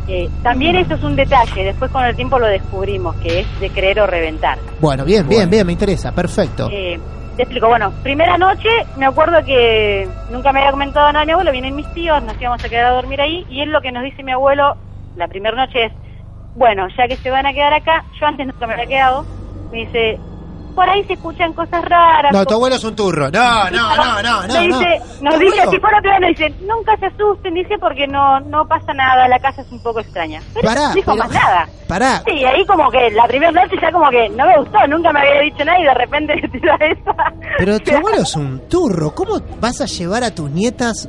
eh, 0.08 0.30
también 0.44 0.76
eso 0.78 0.96
es 0.96 1.04
un 1.04 1.16
detalle, 1.16 1.64
después 1.66 1.92
con 1.92 2.04
el 2.06 2.16
tiempo 2.16 2.40
lo 2.40 2.48
descubrimos, 2.48 3.16
que 3.18 3.42
es 3.42 3.60
de 3.60 3.70
creer 3.70 4.00
o 4.00 4.08
reventar. 4.08 4.58
Bueno, 4.80 5.04
bien, 5.04 5.28
bien, 5.28 5.40
Bueno. 5.42 5.52
bien, 5.52 5.68
me 5.68 5.74
interesa, 5.74 6.12
perfecto. 6.14 6.70
Eh, 6.72 7.00
te 7.36 7.44
explico, 7.44 7.68
bueno, 7.68 7.92
primera 8.04 8.38
noche 8.38 8.70
me 8.98 9.06
acuerdo 9.06 9.44
que 9.46 10.08
nunca 10.32 10.52
me 10.54 10.60
había 10.60 10.72
comentado 10.72 11.12
nada 11.12 11.26
mi 11.26 11.32
abuelo, 11.34 11.52
vienen 11.52 11.76
mis 11.76 11.92
tíos, 11.94 12.24
nos 12.24 12.40
íbamos 12.42 12.64
a 12.64 12.70
quedar 12.70 12.86
a 12.86 12.96
dormir 12.96 13.22
ahí 13.22 13.46
y 13.50 13.62
él 13.62 13.70
lo 13.72 13.82
que 13.82 13.92
nos 13.92 14.04
dice 14.04 14.24
mi 14.24 14.32
abuelo 14.32 14.76
la 15.18 15.28
primera 15.28 15.56
noche 15.56 15.86
es, 15.86 15.92
bueno, 16.58 16.88
ya 16.98 17.08
que 17.08 17.16
se 17.18 17.30
van 17.30 17.46
a 17.46 17.54
quedar 17.54 17.74
acá, 17.74 18.04
yo 18.20 18.26
antes 18.26 18.48
nunca 18.48 18.66
me 18.68 18.74
había 18.74 18.88
quedado, 18.88 19.26
me 19.72 19.78
dice, 19.86 20.20
por 20.76 20.88
ahí 20.90 21.04
se 21.06 21.14
escuchan 21.14 21.54
cosas 21.54 21.84
raras. 21.86 22.32
No, 22.34 22.46
tu 22.46 22.54
abuelo 22.56 22.76
es 22.76 22.84
un 22.84 22.96
turro. 22.96 23.30
No, 23.32 23.70
no, 23.72 23.96
no, 23.96 24.22
no, 24.24 24.48
no. 24.48 24.54
me 24.54 24.68
dice, 24.68 25.02
no. 25.22 25.32
nos 25.32 25.40
dice 25.40 25.62
así 25.62 25.80
fuera 25.80 26.02
plano, 26.02 26.28
dice, 26.28 26.50
nunca 26.62 26.98
se 26.98 27.08
asusten, 27.08 27.54
dice, 27.54 27.78
porque 27.80 28.08
no, 28.08 28.40
no 28.42 28.68
pasa 28.68 28.94
nada, 28.94 29.28
la 29.28 29.40
casa 29.40 29.62
es 29.62 29.72
un 29.72 29.82
poco 29.82 30.00
extraña. 30.00 30.42
Pero 30.54 30.68
Pará, 30.68 30.88
no 30.90 30.94
dijo 30.96 31.12
pero- 31.14 31.24
más 31.24 31.32
nada. 31.32 31.68
Pará. 31.88 32.22
Sí, 32.28 32.44
ahí 32.44 32.66
como 32.66 32.90
que 32.92 33.10
la 33.12 33.26
primera 33.28 33.52
noche 33.52 33.76
ya 33.82 33.92
como 33.92 34.10
que 34.10 34.28
no 34.30 34.46
me 34.46 34.58
gustó, 34.58 34.78
nunca 34.88 35.12
me 35.14 35.20
había 35.22 35.42
dicho 35.42 35.64
nada 35.64 35.80
y 35.80 35.84
de 35.84 35.94
repente 35.94 36.34
tira 36.52 36.76
esa. 36.82 37.34
Pero 37.60 37.80
tu 37.80 37.92
abuelo 37.96 38.18
es 38.24 38.36
un 38.36 38.68
turro. 38.68 39.14
¿Cómo 39.16 39.40
vas 39.62 39.80
a 39.82 39.86
llevar 39.86 40.24
a 40.24 40.32
tus 40.36 40.50
nietas, 40.52 41.08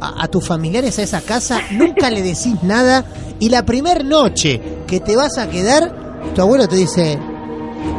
a, 0.00 0.24
a 0.24 0.28
tus 0.28 0.46
familiares 0.46 0.98
a 0.98 1.02
esa 1.02 1.20
casa? 1.22 1.60
Nunca 1.72 2.10
le 2.10 2.22
decís 2.22 2.62
nada. 2.62 3.04
Y 3.38 3.48
la 3.48 3.64
primera 3.64 4.02
noche 4.02 4.60
que 4.86 5.00
te 5.00 5.16
vas 5.16 5.38
a 5.38 5.48
quedar, 5.48 5.92
tu 6.34 6.42
abuelo 6.42 6.66
te 6.68 6.76
dice, 6.76 7.18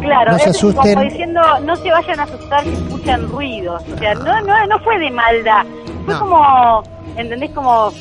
Claro, 0.02 0.34
No 0.34 0.38
se 0.38 0.50
es 0.52 0.56
asusten. 0.58 0.94
como 0.96 1.04
diciendo, 1.10 1.42
no 1.66 1.76
se 1.76 1.90
vayan 1.92 2.20
a 2.20 2.24
asustar 2.24 2.64
si 2.64 2.70
escuchan 2.70 3.28
ruidos. 3.30 3.82
O 3.96 3.98
sea, 3.98 4.14
no, 4.16 4.42
no, 4.42 4.66
no 4.68 4.80
fue 4.84 5.00
de 5.00 5.10
maldad. 5.12 5.64
Fue 6.06 6.14
No. 6.14 6.20
como, 6.20 6.84
¿entendés? 7.18 7.50
Como, 7.52 7.92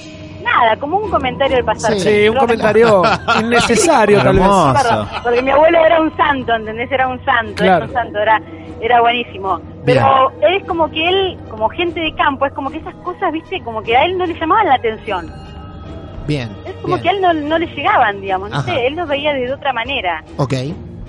nada, 0.42 0.76
como 0.78 0.98
un 0.98 1.10
comentario 1.10 1.56
del 1.56 1.64
pasado. 1.64 1.94
Sí. 1.94 2.00
Sí, 2.00 2.28
un 2.28 2.36
comentario 2.36 3.02
innecesario 3.40 4.22
tal 4.22 4.38
vez. 4.38 4.46
Porque 5.22 5.42
mi 5.42 5.50
abuelo 5.50 5.78
era 5.84 6.00
un 6.00 6.14
santo, 6.16 6.54
¿entendés? 6.54 6.90
Era 6.92 7.08
un 7.08 7.22
santo, 7.24 7.54
Claro. 7.56 7.76
era 7.76 7.86
un 7.86 7.92
santo, 7.92 8.18
era, 8.18 8.42
era 8.80 9.00
buenísimo. 9.00 9.60
Pero 9.84 10.30
es 10.40 10.64
como 10.66 10.90
que 10.90 11.08
él, 11.08 11.38
como 11.50 11.68
gente 11.68 12.00
de 12.00 12.14
campo, 12.14 12.46
es 12.46 12.52
como 12.52 12.70
que 12.70 12.78
esas 12.78 12.94
cosas, 12.96 13.32
viste, 13.32 13.60
como 13.62 13.82
que 13.82 13.96
a 13.96 14.04
él 14.04 14.16
no 14.18 14.26
le 14.26 14.38
llamaban 14.38 14.66
la 14.66 14.74
atención. 14.74 15.30
bien. 16.26 16.50
Es 16.64 16.74
como 16.82 16.94
bien. 16.96 17.02
que 17.02 17.08
a 17.08 17.12
él 17.12 17.20
no, 17.20 17.32
no 17.48 17.58
le 17.58 17.66
llegaban, 17.66 18.20
digamos, 18.20 18.50
no 18.50 18.62
sé, 18.62 18.86
él 18.86 18.94
los 18.94 19.08
veía 19.08 19.32
de 19.32 19.52
otra 19.52 19.72
manera. 19.72 20.22
Ok, 20.36 20.54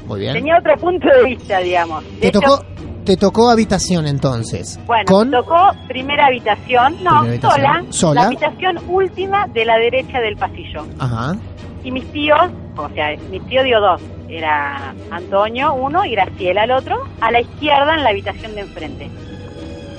muy 0.07 0.19
bien. 0.21 0.33
Tenía 0.33 0.57
otro 0.57 0.75
punto 0.77 1.07
de 1.07 1.23
vista, 1.25 1.59
digamos. 1.59 2.03
De 2.03 2.19
Te 2.21 2.27
hecho, 2.29 2.39
tocó, 2.39 2.65
te 3.05 3.17
tocó 3.17 3.49
habitación 3.49 4.07
entonces. 4.07 4.79
Bueno, 4.85 5.03
Con 5.05 5.31
tocó 5.31 5.71
primera 5.87 6.27
habitación, 6.27 6.93
no, 7.03 7.21
Primera 7.21 7.49
habitación. 7.49 7.61
sola, 7.61 7.91
¿Sola? 7.91 8.21
la 8.21 8.27
habitación 8.27 8.79
última 8.87 9.47
de 9.47 9.65
la 9.65 9.77
derecha 9.77 10.19
del 10.19 10.37
pasillo. 10.37 10.85
Ajá. 10.99 11.35
Y 11.83 11.91
mis 11.91 12.05
tíos, 12.11 12.39
o 12.77 12.89
sea, 12.89 13.09
mis 13.29 13.45
tíos 13.47 13.63
dio 13.63 13.79
dos, 13.81 14.01
era 14.31 14.93
Antonio 15.09 15.73
uno 15.73 16.05
y 16.05 16.11
Graciela 16.11 16.63
el 16.63 16.71
otro, 16.71 17.03
a 17.19 17.31
la 17.31 17.41
izquierda 17.41 17.95
en 17.95 18.03
la 18.03 18.09
habitación 18.09 18.55
de 18.55 18.61
enfrente. 18.61 19.09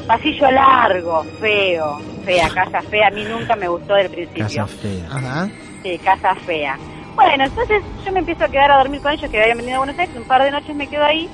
Pasillo 0.07 0.51
largo, 0.51 1.23
feo, 1.41 1.99
fea, 2.25 2.49
casa 2.49 2.81
fea, 2.83 3.09
a 3.09 3.11
mí 3.11 3.25
nunca 3.25 3.55
me 3.57 3.69
gustó 3.69 3.95
del 3.95 4.11
principio. 4.11 4.45
Casa 4.45 4.67
fea. 4.67 5.07
Ajá. 5.11 5.49
Sí, 5.83 5.99
casa 5.99 6.35
fea. 6.35 6.79
Bueno, 7.15 7.45
entonces 7.45 7.83
yo 8.05 8.13
me 8.13 8.21
empiezo 8.21 8.45
a 8.45 8.49
quedar 8.49 8.71
a 8.71 8.79
dormir 8.79 9.01
con 9.03 9.13
ellos 9.13 9.31
que 9.31 9.41
habían 9.41 9.59
venido 9.59 9.77
a 9.77 9.79
Buenos 9.79 9.99
Aires, 9.99 10.17
un 10.17 10.25
par 10.25 10.43
de 10.43 10.51
noches 10.51 10.75
me 10.75 10.89
quedo 10.89 11.05
ahí 11.05 11.29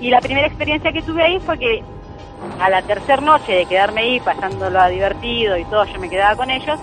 y 0.00 0.10
la 0.10 0.20
primera 0.20 0.46
experiencia 0.46 0.92
que 0.92 1.02
tuve 1.02 1.22
ahí 1.22 1.38
fue 1.40 1.58
que 1.58 1.82
a 2.60 2.68
la 2.68 2.82
tercera 2.82 3.22
noche 3.22 3.52
de 3.52 3.66
quedarme 3.66 4.02
ahí 4.02 4.20
pasándolo 4.20 4.80
a 4.80 4.88
divertido 4.88 5.56
y 5.56 5.64
todo, 5.64 5.84
yo 5.84 5.98
me 5.98 6.10
quedaba 6.10 6.36
con 6.36 6.50
ellos, 6.50 6.78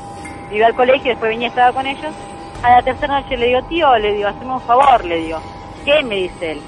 iba 0.52 0.66
al 0.66 0.74
colegio 0.74 1.06
y 1.06 1.10
después 1.10 1.30
venía 1.30 1.48
y 1.48 1.50
estaba 1.50 1.74
con 1.74 1.86
ellos. 1.86 2.14
A 2.64 2.72
la 2.72 2.82
tercera 2.82 3.22
noche 3.22 3.38
le 3.38 3.48
digo, 3.48 3.62
tío, 3.64 3.98
le 3.98 4.14
digo, 4.14 4.28
hazme 4.28 4.54
un 4.54 4.62
favor, 4.62 5.06
le 5.06 5.18
digo. 5.18 5.40
¿Qué? 5.90 6.04
Me 6.04 6.16
dice 6.16 6.52
él. 6.54 6.62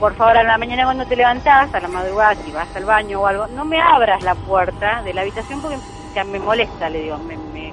Por 0.00 0.14
favor, 0.16 0.36
a 0.36 0.42
la 0.42 0.58
mañana 0.58 0.84
cuando 0.84 1.06
te 1.06 1.14
levantás, 1.14 1.72
a 1.72 1.80
la 1.80 1.86
madrugada, 1.88 2.34
si 2.34 2.50
vas 2.50 2.66
al 2.74 2.84
baño 2.84 3.20
o 3.20 3.26
algo, 3.26 3.46
no 3.48 3.64
me 3.64 3.80
abras 3.80 4.22
la 4.24 4.34
puerta 4.34 5.00
de 5.02 5.14
la 5.14 5.20
habitación 5.20 5.60
porque 5.62 5.78
me 6.24 6.40
molesta, 6.40 6.90
le 6.90 7.02
digo, 7.02 7.18
me, 7.18 7.36
me, 7.36 7.72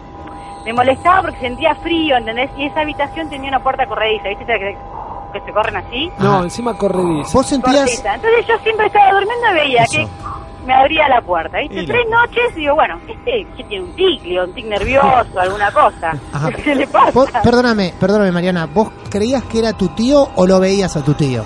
me 0.63 0.73
molestaba 0.73 1.21
porque 1.23 1.39
sentía 1.39 1.73
frío, 1.75 2.17
¿entendés? 2.17 2.51
Y 2.55 2.65
esa 2.65 2.81
habitación 2.81 3.29
tenía 3.29 3.49
una 3.49 3.63
puerta 3.63 3.87
corrediza, 3.87 4.29
¿viste? 4.29 4.45
Que, 4.45 4.77
que 5.33 5.41
se 5.41 5.51
corren 5.51 5.77
así. 5.77 6.11
No, 6.19 6.43
encima 6.43 6.77
corredizo. 6.77 7.31
Vos 7.39 7.47
sentías... 7.47 8.05
Entonces 8.05 8.45
yo 8.47 8.57
siempre 8.59 8.85
estaba 8.85 9.11
durmiendo 9.11 9.47
y 9.49 9.53
veía 9.55 9.83
Eso. 9.83 9.97
que 9.97 10.07
me 10.69 10.75
abría 10.75 11.09
la 11.09 11.21
puerta, 11.21 11.57
¿viste? 11.57 11.81
Y 11.81 11.85
Tres 11.87 12.05
la- 12.09 12.17
noches 12.21 12.43
y 12.55 12.59
digo, 12.59 12.75
bueno, 12.75 12.99
este 13.07 13.47
que 13.57 13.63
tiene 13.63 13.85
un 13.85 13.95
tic, 13.95 14.21
un 14.47 14.53
tic 14.53 14.65
nervioso, 14.65 15.39
alguna 15.39 15.71
cosa. 15.71 16.13
Ajá. 16.31 16.51
¿Qué 16.63 16.75
le 16.75 16.85
pasa? 16.87 17.11
Vos- 17.11 17.29
perdóname, 17.43 17.93
perdóname 17.99 18.31
Mariana, 18.31 18.67
¿vos 18.71 18.89
creías 19.09 19.43
que 19.45 19.59
era 19.59 19.73
tu 19.73 19.87
tío 19.89 20.29
o 20.35 20.45
lo 20.45 20.59
veías 20.59 20.95
a 20.95 21.03
tu 21.03 21.13
tío? 21.15 21.43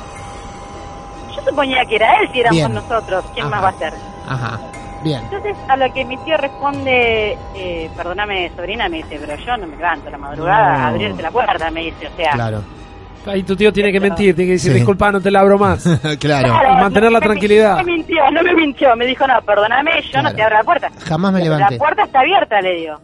Yo 1.36 1.42
suponía 1.50 1.86
que 1.86 1.96
era 1.96 2.20
él 2.20 2.30
si 2.34 2.40
éramos 2.42 2.58
Bien. 2.58 2.74
nosotros, 2.74 3.24
¿quién 3.34 3.46
Ajá. 3.48 3.56
más 3.56 3.64
va 3.64 3.70
a 3.70 3.80
ser? 3.80 3.94
Ajá. 4.28 4.60
Bien. 5.04 5.22
Entonces, 5.24 5.58
a 5.68 5.76
lo 5.76 5.94
que 5.94 6.06
mi 6.06 6.16
tío 6.18 6.38
responde, 6.38 7.38
eh, 7.56 7.90
perdóname, 7.96 8.52
sobrina, 8.56 8.88
me 8.88 8.98
dice, 8.98 9.18
pero 9.20 9.36
yo 9.38 9.58
no 9.58 9.68
me 9.68 9.76
levanto 9.76 10.08
a 10.08 10.12
la 10.12 10.18
madrugada 10.18 10.78
No. 10.78 10.84
a 10.84 10.88
abrirte 10.88 11.22
la 11.22 11.32
puerta, 11.32 11.72
me 11.72 11.82
dice, 11.82 12.08
o 12.08 12.16
sea... 12.16 12.32
Claro. 12.32 12.62
Ahí 13.26 13.44
tu 13.44 13.56
tío 13.56 13.72
tiene 13.72 13.92
que 13.92 14.00
mentir, 14.00 14.36
tiene 14.36 14.50
que 14.50 14.54
decir, 14.54 14.72
Sí. 14.72 14.78
disculpa, 14.80 15.12
no 15.12 15.22
te 15.22 15.32
la 15.32 15.40
abro 15.42 15.58
más. 15.58 15.84
claro. 16.20 16.54
Mantener 16.76 17.12
la 17.12 17.20
no 17.20 17.26
tranquilidad. 17.26 17.78
No 17.78 17.84
me 17.84 17.92
mintió, 17.94 18.32
no 18.32 18.44
me 18.44 18.54
mintió, 18.54 18.96
me 18.96 19.06
dijo, 19.06 19.26
no, 19.28 19.42
perdóname, 19.42 19.92
yo 20.02 20.12
Claro. 20.12 20.30
no 20.30 20.36
te 20.36 20.44
abro 20.44 20.56
la 20.58 20.64
puerta. 20.64 20.90
Jamás 21.06 21.32
me 21.34 21.42
levanté. 21.42 21.72
La 21.74 21.78
puerta 21.78 22.04
está 22.04 22.20
abierta, 22.20 22.62
le 22.62 22.76
digo. 22.76 22.96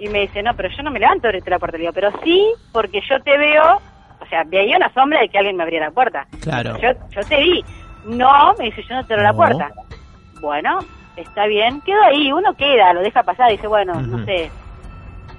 Y 0.00 0.08
me 0.08 0.20
dice, 0.20 0.42
no, 0.42 0.54
pero 0.54 0.68
yo 0.76 0.82
no 0.82 0.90
me 0.90 0.98
levanto 1.00 1.26
a 1.26 1.30
abrirte 1.30 1.50
la 1.50 1.58
puerta. 1.58 1.76
Le 1.76 1.82
digo, 1.82 1.92
pero 1.92 2.10
sí, 2.24 2.44
porque 2.72 3.00
yo 3.08 3.20
te 3.22 3.36
veo, 3.38 3.76
o 4.20 4.26
sea, 4.28 4.42
veía 4.46 4.76
una 4.76 4.92
sombra 4.92 5.20
de 5.20 5.28
que 5.28 5.38
alguien 5.38 5.56
me 5.56 5.62
abriera 5.64 5.86
la 5.86 5.92
puerta. 5.92 6.26
Claro. 6.40 6.76
Yo, 6.80 6.88
yo 7.10 7.20
te 7.28 7.36
vi. 7.36 7.64
No, 8.04 8.54
me 8.58 8.66
dice, 8.66 8.82
yo 8.88 8.94
no 8.96 9.04
te 9.06 9.14
abro 9.14 9.24
la 9.24 9.32
puerta. 9.32 9.70
Bueno, 10.40 10.78
está 11.16 11.46
bien. 11.46 11.80
Quedo 11.82 12.00
ahí, 12.02 12.32
uno 12.32 12.54
queda, 12.54 12.92
lo 12.92 13.00
deja 13.00 13.22
pasar, 13.24 13.50
dice, 13.50 13.66
bueno, 13.66 13.94
no 14.00 14.24
sé, 14.24 14.50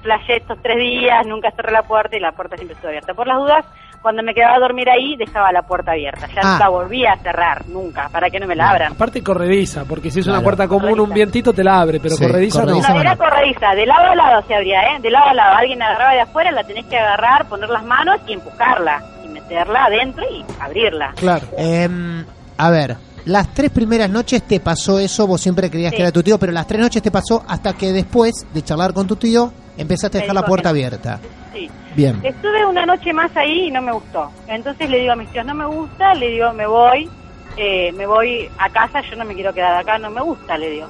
flashé 0.01 0.37
estos 0.37 0.61
tres 0.61 0.77
días, 0.77 1.25
nunca 1.25 1.51
cerré 1.51 1.71
la 1.71 1.83
puerta 1.83 2.15
y 2.15 2.19
la 2.19 2.31
puerta 2.33 2.55
siempre 2.57 2.73
estuvo 2.75 2.89
abierta. 2.89 3.13
Por 3.13 3.27
las 3.27 3.37
dudas, 3.37 3.65
cuando 4.01 4.23
me 4.23 4.33
quedaba 4.33 4.55
a 4.55 4.59
dormir 4.59 4.89
ahí, 4.89 5.15
dejaba 5.17 5.51
la 5.51 5.61
puerta 5.63 5.91
abierta. 5.91 6.27
Ya 6.27 6.41
Ah. 6.43 6.53
no 6.53 6.59
la 6.59 6.69
volvía 6.69 7.13
a 7.13 7.17
cerrar, 7.17 7.67
nunca, 7.67 8.09
para 8.09 8.29
que 8.29 8.39
no 8.39 8.47
me 8.47 8.55
la 8.55 8.69
abran. 8.71 8.93
Aparte 8.93 9.21
corrediza, 9.23 9.83
porque 9.85 10.09
si 10.11 10.19
es 10.21 10.27
una 10.27 10.41
puerta 10.41 10.67
común, 10.67 10.99
un 10.99 11.13
vientito 11.13 11.53
te 11.53 11.63
la 11.63 11.81
abre, 11.81 11.99
pero 11.99 12.15
Sí, 12.15 12.23
corrediza, 12.25 12.61
corrediza 12.61 12.89
no. 12.89 12.95
No, 12.95 13.01
era 13.01 13.15
corrediza, 13.15 13.75
de 13.75 13.85
lado 13.85 14.11
a 14.11 14.15
lado 14.15 14.41
se 14.47 14.55
abría, 14.55 14.81
¿eh? 14.95 14.99
De 15.01 15.09
lado 15.09 15.29
a 15.29 15.33
lado. 15.33 15.55
Alguien 15.57 15.81
agarraba 15.81 16.13
de 16.13 16.21
afuera, 16.21 16.51
la 16.51 16.63
tenés 16.63 16.85
que 16.85 16.97
agarrar, 16.97 17.45
poner 17.47 17.69
las 17.69 17.83
manos 17.83 18.17
y 18.27 18.33
empujarla. 18.33 19.01
Y 19.23 19.27
meterla 19.27 19.85
adentro 19.85 20.23
y 20.31 20.45
abrirla. 20.61 21.11
Claro. 21.15 21.45
Em, 21.57 22.25
a 22.57 22.69
ver, 22.69 22.95
las 23.29 23.53
tres 23.53 23.69
primeras 23.71 24.09
noches 24.09 24.43
te 24.43 24.59
pasó 24.59 24.99
eso, 24.99 25.27
vos 25.27 25.39
siempre 25.41 25.69
creías 25.69 25.91
Sí. 25.91 25.97
que 25.97 26.01
era 26.03 26.11
tu 26.11 26.23
tío, 26.23 26.37
pero 26.39 26.51
las 26.51 26.65
tres 26.67 26.81
noches 26.81 27.01
te 27.01 27.11
pasó 27.11 27.43
hasta 27.47 27.73
que 27.73 27.91
después 27.91 28.33
de 28.53 28.61
charlar 28.63 28.93
con 28.93 29.07
tu 29.07 29.15
tío 29.15 29.51
empezaste 29.77 30.17
a 30.17 30.21
dejar 30.21 30.35
la 30.35 30.43
puerta 30.45 30.69
abierta. 30.69 31.19
Sí. 31.53 31.69
Bien. 31.95 32.19
Estuve 32.23 32.65
una 32.65 32.85
noche 32.85 33.13
más 33.13 33.35
ahí 33.37 33.67
y 33.67 33.71
no 33.71 33.81
me 33.81 33.91
gustó. 33.91 34.29
Entonces 34.47 34.89
le 34.89 34.99
digo 34.99 35.13
a 35.13 35.15
mis 35.15 35.29
tíos, 35.31 35.45
no 35.45 35.53
me 35.53 35.65
gusta, 35.65 36.13
le 36.15 36.27
digo, 36.29 36.53
me 36.53 36.65
voy, 36.67 37.09
eh, 37.57 37.91
me 37.93 38.05
voy 38.05 38.49
a 38.57 38.69
casa, 38.69 39.01
yo 39.09 39.15
no 39.15 39.25
me 39.25 39.33
quiero 39.35 39.53
quedar 39.53 39.75
acá, 39.75 39.97
no 39.97 40.09
me 40.09 40.21
gusta, 40.21 40.57
le 40.57 40.69
digo. 40.71 40.87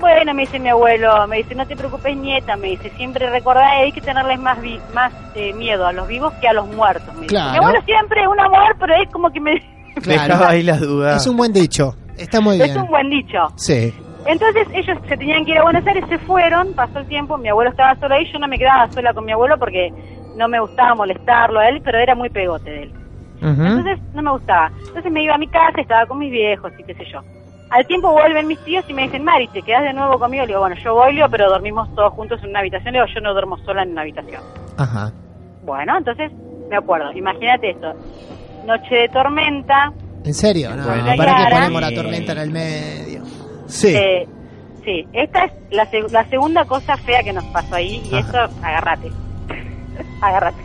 Bueno, 0.00 0.34
me 0.34 0.42
dice 0.42 0.58
mi 0.58 0.68
abuelo, 0.68 1.26
me 1.26 1.38
dice, 1.38 1.54
no 1.54 1.66
te 1.66 1.74
preocupes, 1.74 2.14
nieta, 2.16 2.54
me 2.56 2.68
dice, 2.68 2.90
siempre 2.98 3.30
recordá, 3.30 3.66
hay 3.80 3.92
que 3.92 4.02
tenerles 4.02 4.38
más 4.38 4.60
vi- 4.60 4.78
más 4.94 5.10
eh, 5.34 5.54
miedo 5.54 5.86
a 5.86 5.92
los 5.92 6.06
vivos 6.06 6.34
que 6.40 6.48
a 6.48 6.52
los 6.52 6.66
muertos. 6.68 7.14
Me 7.14 7.22
dice. 7.22 7.28
Claro. 7.28 7.52
Mi 7.52 7.58
abuelo 7.58 7.80
siempre 7.86 8.20
es 8.22 8.28
un 8.28 8.38
amor, 8.40 8.76
pero 8.78 8.94
es 8.94 9.10
como 9.10 9.30
que 9.30 9.40
me... 9.40 9.75
Dejaba 10.04 10.50
ahí 10.50 10.62
las 10.62 10.80
dudas. 10.80 11.22
Es 11.22 11.26
un 11.26 11.36
buen 11.36 11.52
dicho. 11.52 11.96
Está 12.16 12.40
muy 12.40 12.60
es 12.60 12.64
bien. 12.64 12.78
un 12.78 12.88
buen 12.88 13.10
dicho. 13.10 13.38
Sí. 13.56 13.94
Entonces 14.26 14.66
ellos 14.72 14.98
se 15.08 15.16
tenían 15.16 15.44
que 15.44 15.52
ir 15.52 15.58
a 15.58 15.62
Buenos 15.62 15.86
Aires, 15.86 16.04
se 16.08 16.18
fueron, 16.18 16.72
pasó 16.74 16.98
el 16.98 17.06
tiempo, 17.06 17.38
mi 17.38 17.48
abuelo 17.48 17.70
estaba 17.70 17.94
solo 17.96 18.14
ahí, 18.14 18.26
yo 18.32 18.38
no 18.40 18.48
me 18.48 18.58
quedaba 18.58 18.90
sola 18.90 19.14
con 19.14 19.24
mi 19.24 19.32
abuelo 19.32 19.56
porque 19.58 19.92
no 20.36 20.48
me 20.48 20.58
gustaba 20.58 20.94
molestarlo 20.96 21.60
a 21.60 21.68
él, 21.68 21.80
pero 21.84 21.98
era 21.98 22.14
muy 22.14 22.28
pegote 22.28 22.70
de 22.70 22.82
él. 22.84 22.92
Ujú. 23.36 23.62
Entonces 23.62 23.98
no 24.14 24.22
me 24.22 24.32
gustaba. 24.32 24.72
Entonces 24.88 25.12
me 25.12 25.22
iba 25.22 25.34
a 25.34 25.38
mi 25.38 25.46
casa, 25.46 25.80
estaba 25.80 26.06
con 26.06 26.18
mis 26.18 26.30
viejos 26.30 26.72
y 26.78 26.82
qué 26.82 26.94
sé 26.94 27.04
yo. 27.12 27.20
Al 27.70 27.86
tiempo 27.86 28.12
vuelven 28.12 28.46
mis 28.46 28.58
tíos 28.64 28.84
y 28.88 28.94
me 28.94 29.02
dicen, 29.02 29.24
Mari, 29.24 29.48
¿te 29.48 29.62
quedas 29.62 29.82
de 29.82 29.92
nuevo 29.92 30.18
conmigo? 30.18 30.42
Le 30.42 30.48
digo, 30.48 30.60
bueno, 30.60 30.76
yo 30.82 30.94
voy, 30.94 31.08
le 31.08 31.16
digo, 31.16 31.28
pero 31.30 31.48
dormimos 31.48 31.92
todos 31.94 32.12
juntos 32.12 32.40
en 32.42 32.50
una 32.50 32.60
habitación. 32.60 32.92
Le 32.94 33.00
digo, 33.00 33.12
yo 33.12 33.20
no 33.20 33.32
duermo 33.32 33.58
sola 33.58 33.82
en 33.82 33.90
una 33.90 34.02
habitación. 34.02 34.42
Ajá. 34.76 35.12
Bueno, 35.64 35.98
entonces 35.98 36.30
me 36.70 36.76
acuerdo, 36.76 37.12
imagínate 37.12 37.70
esto. 37.70 37.92
Noche 38.66 38.94
de 38.94 39.08
tormenta, 39.08 39.92
¿En 40.24 40.34
serio? 40.34 40.74
No, 40.74 40.84
Bueno, 40.88 41.06
¿para 41.16 41.36
qué 41.36 41.54
ponemos 41.54 41.80
la 41.80 41.94
tormenta 41.94 42.32
en 42.32 42.38
el 42.38 42.50
medio? 42.50 43.22
Sí. 43.68 43.94
Eh, 43.94 44.26
sí, 44.84 45.06
esta 45.12 45.44
es 45.44 45.52
la, 45.70 45.88
seg- 45.90 46.10
la 46.10 46.28
segunda 46.28 46.64
cosa 46.64 46.96
fea 46.96 47.22
que 47.22 47.32
nos 47.32 47.44
pasó 47.46 47.76
ahí 47.76 48.02
y 48.10 48.14
Ajá. 48.16 48.46
eso, 48.46 48.56
agárrate. 48.62 49.12
agárrate. 50.20 50.58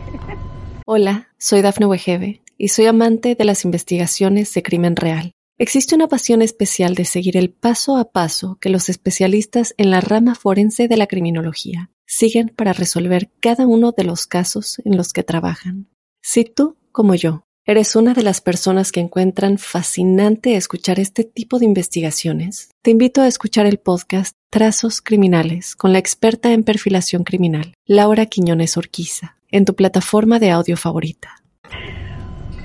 Hola, 0.86 1.28
soy 1.38 1.62
Dafne 1.62 1.86
Wegebe 1.86 2.42
y 2.58 2.68
soy 2.68 2.86
amante 2.86 3.34
de 3.36 3.44
las 3.44 3.64
investigaciones 3.64 4.52
de 4.54 4.62
crimen 4.62 4.96
real. 4.96 5.32
Existe 5.58 5.94
una 5.94 6.08
pasión 6.08 6.42
especial 6.42 6.94
de 6.96 7.04
seguir 7.04 7.36
el 7.36 7.50
paso 7.50 7.96
a 7.96 8.10
paso 8.10 8.58
que 8.60 8.68
los 8.68 8.88
especialistas 8.88 9.74
en 9.78 9.90
la 9.90 10.00
rama 10.00 10.34
forense 10.34 10.88
de 10.88 10.96
la 10.96 11.06
criminología 11.06 11.90
siguen 12.04 12.48
para 12.48 12.72
resolver 12.72 13.30
cada 13.40 13.66
uno 13.66 13.92
de 13.92 14.02
los 14.04 14.26
casos 14.26 14.80
en 14.84 14.96
los 14.96 15.12
que 15.12 15.22
trabajan. 15.22 15.86
Si 16.20 16.44
tú, 16.44 16.76
como 16.90 17.14
yo, 17.14 17.44
eres 17.64 17.94
una 17.96 18.12
de 18.14 18.22
las 18.22 18.40
personas 18.40 18.90
que 18.92 19.00
encuentran 19.00 19.58
fascinante 19.58 20.56
escuchar 20.56 20.98
este 20.98 21.24
tipo 21.24 21.58
de 21.58 21.64
investigaciones, 21.66 22.70
te 22.82 22.90
invito 22.90 23.22
a 23.22 23.28
escuchar 23.28 23.66
el 23.66 23.78
podcast 23.78 24.34
Trazos 24.50 25.00
Criminales 25.00 25.76
con 25.76 25.92
la 25.92 25.98
experta 25.98 26.52
en 26.52 26.64
perfilación 26.64 27.22
criminal, 27.24 27.74
Laura 27.86 28.26
Quiñones 28.26 28.76
Orquiza, 28.76 29.36
en 29.50 29.64
tu 29.64 29.74
plataforma 29.74 30.38
de 30.38 30.50
audio 30.50 30.76
favorita. 30.76 31.36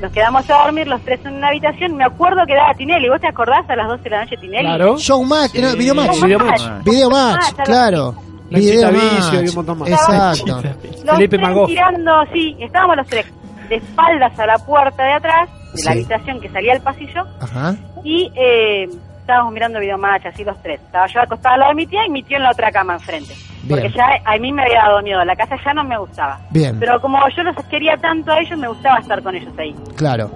nos 0.02 0.12
quedamos 0.12 0.50
a 0.50 0.64
dormir 0.64 0.88
los 0.88 1.02
tres 1.04 1.20
en 1.26 1.34
una 1.36 1.48
habitación. 1.48 1.96
Me 1.96 2.04
acuerdo 2.04 2.46
que 2.46 2.54
daba 2.54 2.74
Tinelli. 2.76 3.10
¿Vos 3.10 3.20
te 3.20 3.28
acordás 3.28 3.68
a 3.68 3.76
las 3.76 3.88
12 3.88 4.04
de 4.04 4.10
la 4.12 4.24
noche 4.26 4.38
Tinelli? 4.38 4.66
Claro. 4.68 4.98
Showmatch, 4.98 5.56
no, 5.56 5.72
Sí. 5.72 5.78
Videomatch. 5.78 6.22
Videomatch. 6.24 6.62
Videomatch, 6.86 7.44
Ah, 7.58 7.64
claro. 7.64 8.16
Videomatch. 8.52 9.16
Vicio 9.18 9.44
y 9.44 9.48
un 9.50 9.56
montón 9.56 9.80
más. 9.80 9.90
Exacto. 9.90 10.62
Los 11.04 11.16
Felipe 11.16 11.38
tres 11.40 11.68
tirando, 11.68 12.12
sí, 12.34 12.56
estábamos 12.60 12.98
los 12.98 13.08
tres 13.08 13.26
de 13.70 13.76
espaldas 13.76 14.38
a 14.40 14.46
la 14.46 14.58
puerta 14.58 15.04
de 15.04 15.14
atrás 15.14 15.50
de 15.74 15.78
Sí. 15.78 15.86
la 15.86 15.92
habitación 15.92 16.40
que 16.42 16.50
salía 16.50 16.74
al 16.74 16.82
pasillo 16.82 17.24
Ajá. 17.42 17.76
y 18.04 18.32
eh, 18.36 18.88
estábamos 19.20 19.54
mirando 19.54 19.80
videomatch 19.80 20.26
así 20.28 20.44
los 20.44 20.62
tres. 20.64 20.80
Estaba 20.82 21.06
yo 21.08 21.22
acostada 21.22 21.56
al 21.56 21.60
lado 21.60 21.72
de 21.72 21.76
mi 21.76 21.86
tía 21.88 22.06
y 22.06 22.10
mi 22.10 22.24
tío 22.24 22.38
en 22.38 22.44
la 22.44 22.52
otra 22.52 22.72
cama 22.72 22.94
enfrente. 22.94 23.34
Bien. 23.64 23.82
Porque 23.82 23.90
ya 23.98 24.08
a 24.24 24.38
mí 24.38 24.52
me 24.54 24.64
había 24.64 24.84
dado 24.84 25.02
miedo, 25.02 25.24
la 25.26 25.36
casa 25.36 25.56
ya 25.64 25.74
no 25.74 25.84
me 25.84 25.98
gustaba. 25.98 26.40
Bien. 26.52 26.80
Pero 26.80 27.02
como 27.02 27.20
yo 27.36 27.44
los 27.44 27.56
quería 27.66 27.98
tanto 27.98 28.32
a 28.32 28.40
ellos, 28.40 28.58
me 28.58 28.68
gustaba 28.70 29.00
estar 29.00 29.22
con 29.22 29.36
ellos 29.36 29.52
ahí. 29.58 29.76
Claro. 29.98 30.32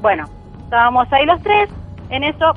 Bueno, 0.00 0.24
estábamos 0.64 1.06
ahí 1.12 1.26
los 1.26 1.40
tres, 1.42 1.68
en 2.08 2.24
eso, 2.24 2.52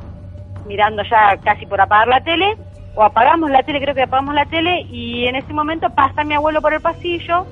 mirando 0.65 1.03
ya 1.03 1.35
casi 1.43 1.65
por 1.65 1.81
apagar 1.81 2.07
la 2.07 2.21
tele, 2.23 2.55
o 2.95 3.03
apagamos 3.03 3.51
la 3.51 3.61
tele, 3.63 3.81
creo 3.81 3.93
que 3.93 4.03
apagamos 4.03 4.33
la 4.33 4.45
tele, 4.45 4.83
y 4.89 5.25
en 5.27 5.35
ese 5.35 5.51
momento 5.53 5.89
pasa 5.89 6.23
mi 6.23 6.33
abuelo 6.33 6.61
por 6.61 6.73
el 6.73 6.79
pasillo, 6.81 7.45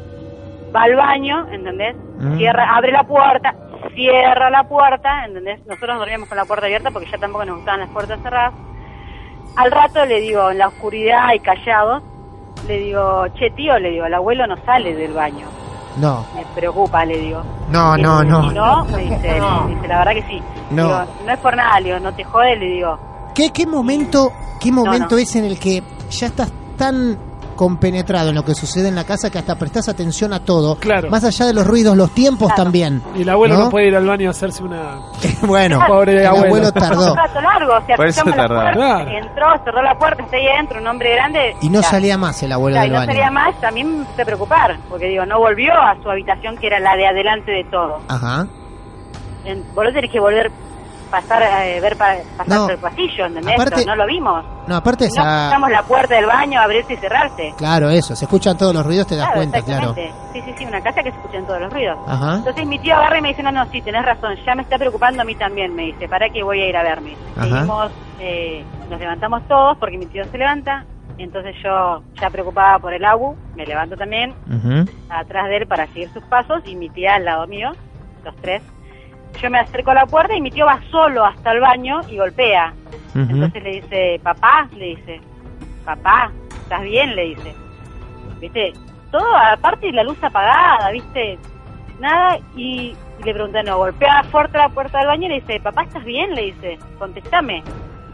va 0.76 0.84
al 0.84 0.96
baño, 0.96 1.48
¿entendés? 1.52 1.96
Mm. 2.20 2.38
Cierra, 2.38 2.76
abre 2.76 2.92
la 2.92 3.04
puerta, 3.04 3.54
cierra 3.94 4.50
la 4.50 4.64
puerta, 4.64 5.26
¿entendés? 5.26 5.60
Nosotros 5.68 5.98
dormíamos 5.98 6.28
con 6.28 6.38
la 6.38 6.46
puerta 6.46 6.66
abierta 6.66 6.92
porque 6.92 7.10
ya 7.12 7.18
tampoco 7.18 7.46
nos 7.46 7.58
gustaban 7.58 7.82
las 7.82 7.90
puertas 7.90 8.20
cerradas. 8.22 8.54
Al 9.56 9.72
rato 9.72 10.06
le 10.06 10.20
digo, 10.20 10.50
en 10.50 10.58
la 10.58 10.68
oscuridad 10.68 11.34
y 11.34 11.40
callados, 11.40 12.02
le 12.68 12.80
digo, 12.80 13.28
che 13.36 13.52
tío, 13.52 13.78
le 13.78 13.92
digo, 13.92 14.06
el 14.06 14.14
abuelo 14.14 14.48
no 14.48 14.56
sale 14.66 14.96
del 14.96 15.14
baño. 15.14 15.46
No. 15.98 16.26
Me 16.36 16.44
preocupa, 16.56 17.06
le 17.06 17.18
digo. 17.18 17.44
No, 17.70 17.96
no, 17.98 18.24
no. 18.24 18.52
no, 18.52 18.86
me 18.86 19.04
dice, 19.04 19.40
me 19.40 19.76
dice, 19.76 19.88
la 19.88 20.00
verdad 20.00 20.14
que 20.14 20.24
sí. 20.24 20.42
No. 20.72 20.84
Digo, 20.88 21.06
no 21.26 21.34
es 21.34 21.40
por 21.40 21.56
nada, 21.56 21.80
le 21.80 21.90
digo, 21.90 22.00
no 22.00 22.14
te 22.14 22.24
jode, 22.24 22.56
le 22.56 22.66
digo. 22.66 22.98
¿Qué, 23.36 23.52
qué 23.52 23.68
momento, 23.68 24.32
qué 24.60 24.72
momento 24.72 25.16
no. 25.16 25.18
es 25.18 25.36
en 25.36 25.46
el 25.46 25.60
que 25.60 25.84
ya 26.10 26.28
estás 26.28 26.52
tan 26.78 27.18
compenetrado 27.56 28.30
en 28.30 28.36
lo 28.36 28.44
que 28.44 28.54
sucede 28.56 28.88
en 28.90 28.96
la 28.96 29.04
casa 29.04 29.30
que 29.30 29.40
hasta 29.40 29.56
prestás 29.56 29.90
atención 29.90 30.34
a 30.34 30.40
todo? 30.40 30.76
Claro. 30.78 31.10
Más 31.10 31.24
allá 31.24 31.46
de 31.46 31.54
los 31.54 31.66
ruidos, 31.66 31.96
los 31.98 32.12
tiempos 32.12 32.48
Claro. 32.50 32.64
también. 32.64 33.02
Y 33.16 33.22
el 33.24 33.30
abuelo 33.30 33.56
¿No? 33.56 33.64
no, 33.66 33.70
puede 33.70 33.88
ir 33.88 33.96
al 33.96 34.06
baño 34.06 34.28
a 34.28 34.32
hacerse 34.32 34.64
una. 34.64 35.00
bueno, 35.44 35.80
Pobre 35.88 36.20
el 36.22 36.26
abuelo. 36.28 36.46
abuelo 36.48 36.68
Un 36.68 36.74
tardó. 36.74 37.16
rato 37.16 37.42
largo, 37.42 37.74
o 37.78 37.86
sea, 37.86 37.96
Por 37.96 38.08
eso 38.08 38.24
la 38.26 38.36
puerta, 38.48 38.72
Claro. 38.74 39.10
entró, 39.10 39.46
cerró 39.64 39.82
la 39.82 39.98
puerta, 39.98 40.24
está 40.24 40.38
ahí 40.38 40.48
adentro, 40.48 40.80
un 40.80 40.88
hombre 40.88 41.14
grande. 41.14 41.56
Y 41.62 41.70
no 41.70 41.82
ya. 41.82 41.88
salía 41.90 42.18
más 42.18 42.42
el 42.44 42.52
abuelo 42.52 42.76
Claro, 42.76 42.88
y 42.88 42.90
del 42.92 43.00
no 43.00 43.06
salía 43.06 43.24
baño. 43.30 43.34
más, 43.34 43.62
también 43.62 44.06
a 44.20 44.26
preocupar, 44.26 44.78
porque 44.90 45.08
digo, 45.08 45.26
no 45.26 45.40
volvió 45.40 45.74
a 45.74 45.96
su 46.02 46.10
habitación 46.10 46.58
que 46.58 46.68
era 46.68 46.80
la 46.80 46.96
de 46.96 47.08
adelante 47.08 47.52
de 47.52 47.64
todo. 47.66 48.00
Ajá. 48.08 48.48
En, 49.46 49.64
vos 49.76 49.86
tenés 49.94 50.10
que 50.12 50.20
volver 50.20 50.50
pasar 51.22 51.44
eh, 51.44 51.80
ver 51.80 51.96
pa- 51.96 52.16
pasar 52.38 52.48
No. 52.58 52.64
por 52.64 52.72
el 52.72 52.80
pasillo, 52.80 53.26
¿entendés? 53.28 53.54
Aparte- 53.60 53.86
no 53.86 53.96
lo 53.96 54.06
vimos. 54.08 54.44
No, 54.68 54.76
aparte 54.78 55.04
No 55.06 55.10
esa... 55.12 55.42
escuchamos 55.44 55.70
la 55.70 55.84
puerta 55.84 56.16
del 56.16 56.26
baño 56.26 56.60
abrirse 56.60 56.94
y 56.94 56.98
cerrarse. 56.98 57.54
Claro, 57.58 57.90
eso. 57.90 58.16
Se 58.16 58.26
escuchan 58.26 58.58
todos 58.58 58.74
los 58.74 58.84
ruidos, 58.86 59.06
te 59.08 59.16
das 59.16 59.26
Claro, 59.28 59.40
cuenta, 59.40 59.62
claro. 59.62 59.94
Sí, 60.34 60.42
sí, 60.42 60.54
sí, 60.58 60.66
una 60.66 60.82
casa 60.82 61.04
que 61.04 61.12
se 61.12 61.18
escuchan 61.18 61.46
todos 61.46 61.62
los 61.62 61.72
ruidos. 61.72 61.98
Ajá. 62.08 62.36
Entonces 62.38 62.66
mi 62.66 62.80
tío 62.80 62.96
agarra 62.96 63.20
y 63.20 63.22
me 63.22 63.28
dice, 63.30 63.44
no, 63.44 63.52
no, 63.52 63.66
sí, 63.72 63.82
tenés 63.82 64.04
razón, 64.06 64.36
ya 64.46 64.56
me 64.56 64.64
está 64.64 64.78
preocupando 64.80 65.22
a 65.22 65.26
mí 65.26 65.36
también, 65.36 65.76
me 65.76 65.84
dice, 65.84 66.08
¿para 66.10 66.30
qué 66.30 66.42
voy 66.44 66.62
a 66.62 66.70
ir 66.70 66.76
a 66.78 66.82
verme? 66.84 67.16
Ajá. 67.38 67.44
Seguimos, 67.46 67.92
eh, 68.20 68.64
nos 68.90 69.00
levantamos 69.00 69.48
todos 69.48 69.78
porque 69.78 69.98
mi 69.98 70.08
tío 70.08 70.24
se 70.26 70.38
levanta, 70.38 70.86
entonces 71.20 71.56
yo 71.64 72.02
ya 72.20 72.30
preocupada 72.32 72.80
por 72.80 72.94
el 72.94 73.06
abu, 73.06 73.36
me 73.56 73.66
levanto 73.68 73.96
también 73.96 74.34
atrás 75.10 75.48
de 75.50 75.58
él 75.58 75.68
para 75.68 75.86
seguir 75.88 76.10
sus 76.14 76.24
pasos 76.24 76.64
y 76.66 76.76
mi 76.76 76.90
tía 76.90 77.16
al 77.16 77.26
lado 77.26 77.46
mío, 77.48 77.72
los 78.24 78.36
tres. 78.38 78.64
Yo 79.44 79.50
me 79.50 79.60
acerco 79.60 79.92
a 79.92 79.96
la 79.96 80.06
puerta 80.06 80.34
y 80.34 80.40
mi 80.42 80.50
tío 80.52 80.66
va 80.66 80.80
solo 80.90 81.26
hasta 81.26 81.52
el 81.52 81.60
baño 81.60 82.00
y 82.10 82.18
golpea. 82.18 82.74
Entonces 83.14 83.62
le 83.62 83.70
dice, 83.82 84.20
papá, 84.24 84.70
le 84.78 84.86
dice, 84.96 85.20
papá, 85.84 86.32
¿estás 86.64 86.82
bien? 86.84 87.14
Le 87.14 87.24
dice. 87.26 87.54
¿Viste? 88.40 88.72
Todo, 89.12 89.36
aparte 89.36 89.92
la 89.92 90.04
luz 90.06 90.18
apagada, 90.24 90.90
¿viste? 90.92 91.38
Nada, 92.00 92.40
y, 92.56 92.96
y 93.20 93.24
le 93.24 93.34
pregunta, 93.34 93.62
no, 93.64 93.78
golpea 93.78 94.24
fuerte 94.32 94.58
la 94.58 94.70
puerta 94.70 95.00
del 95.00 95.08
baño 95.08 95.26
y 95.26 95.30
le 95.30 95.36
dice, 95.42 95.60
papá, 95.60 95.84
¿estás 95.84 96.06
bien? 96.06 96.34
Le 96.34 96.44
dice, 96.46 96.80
contestame. 96.98 97.64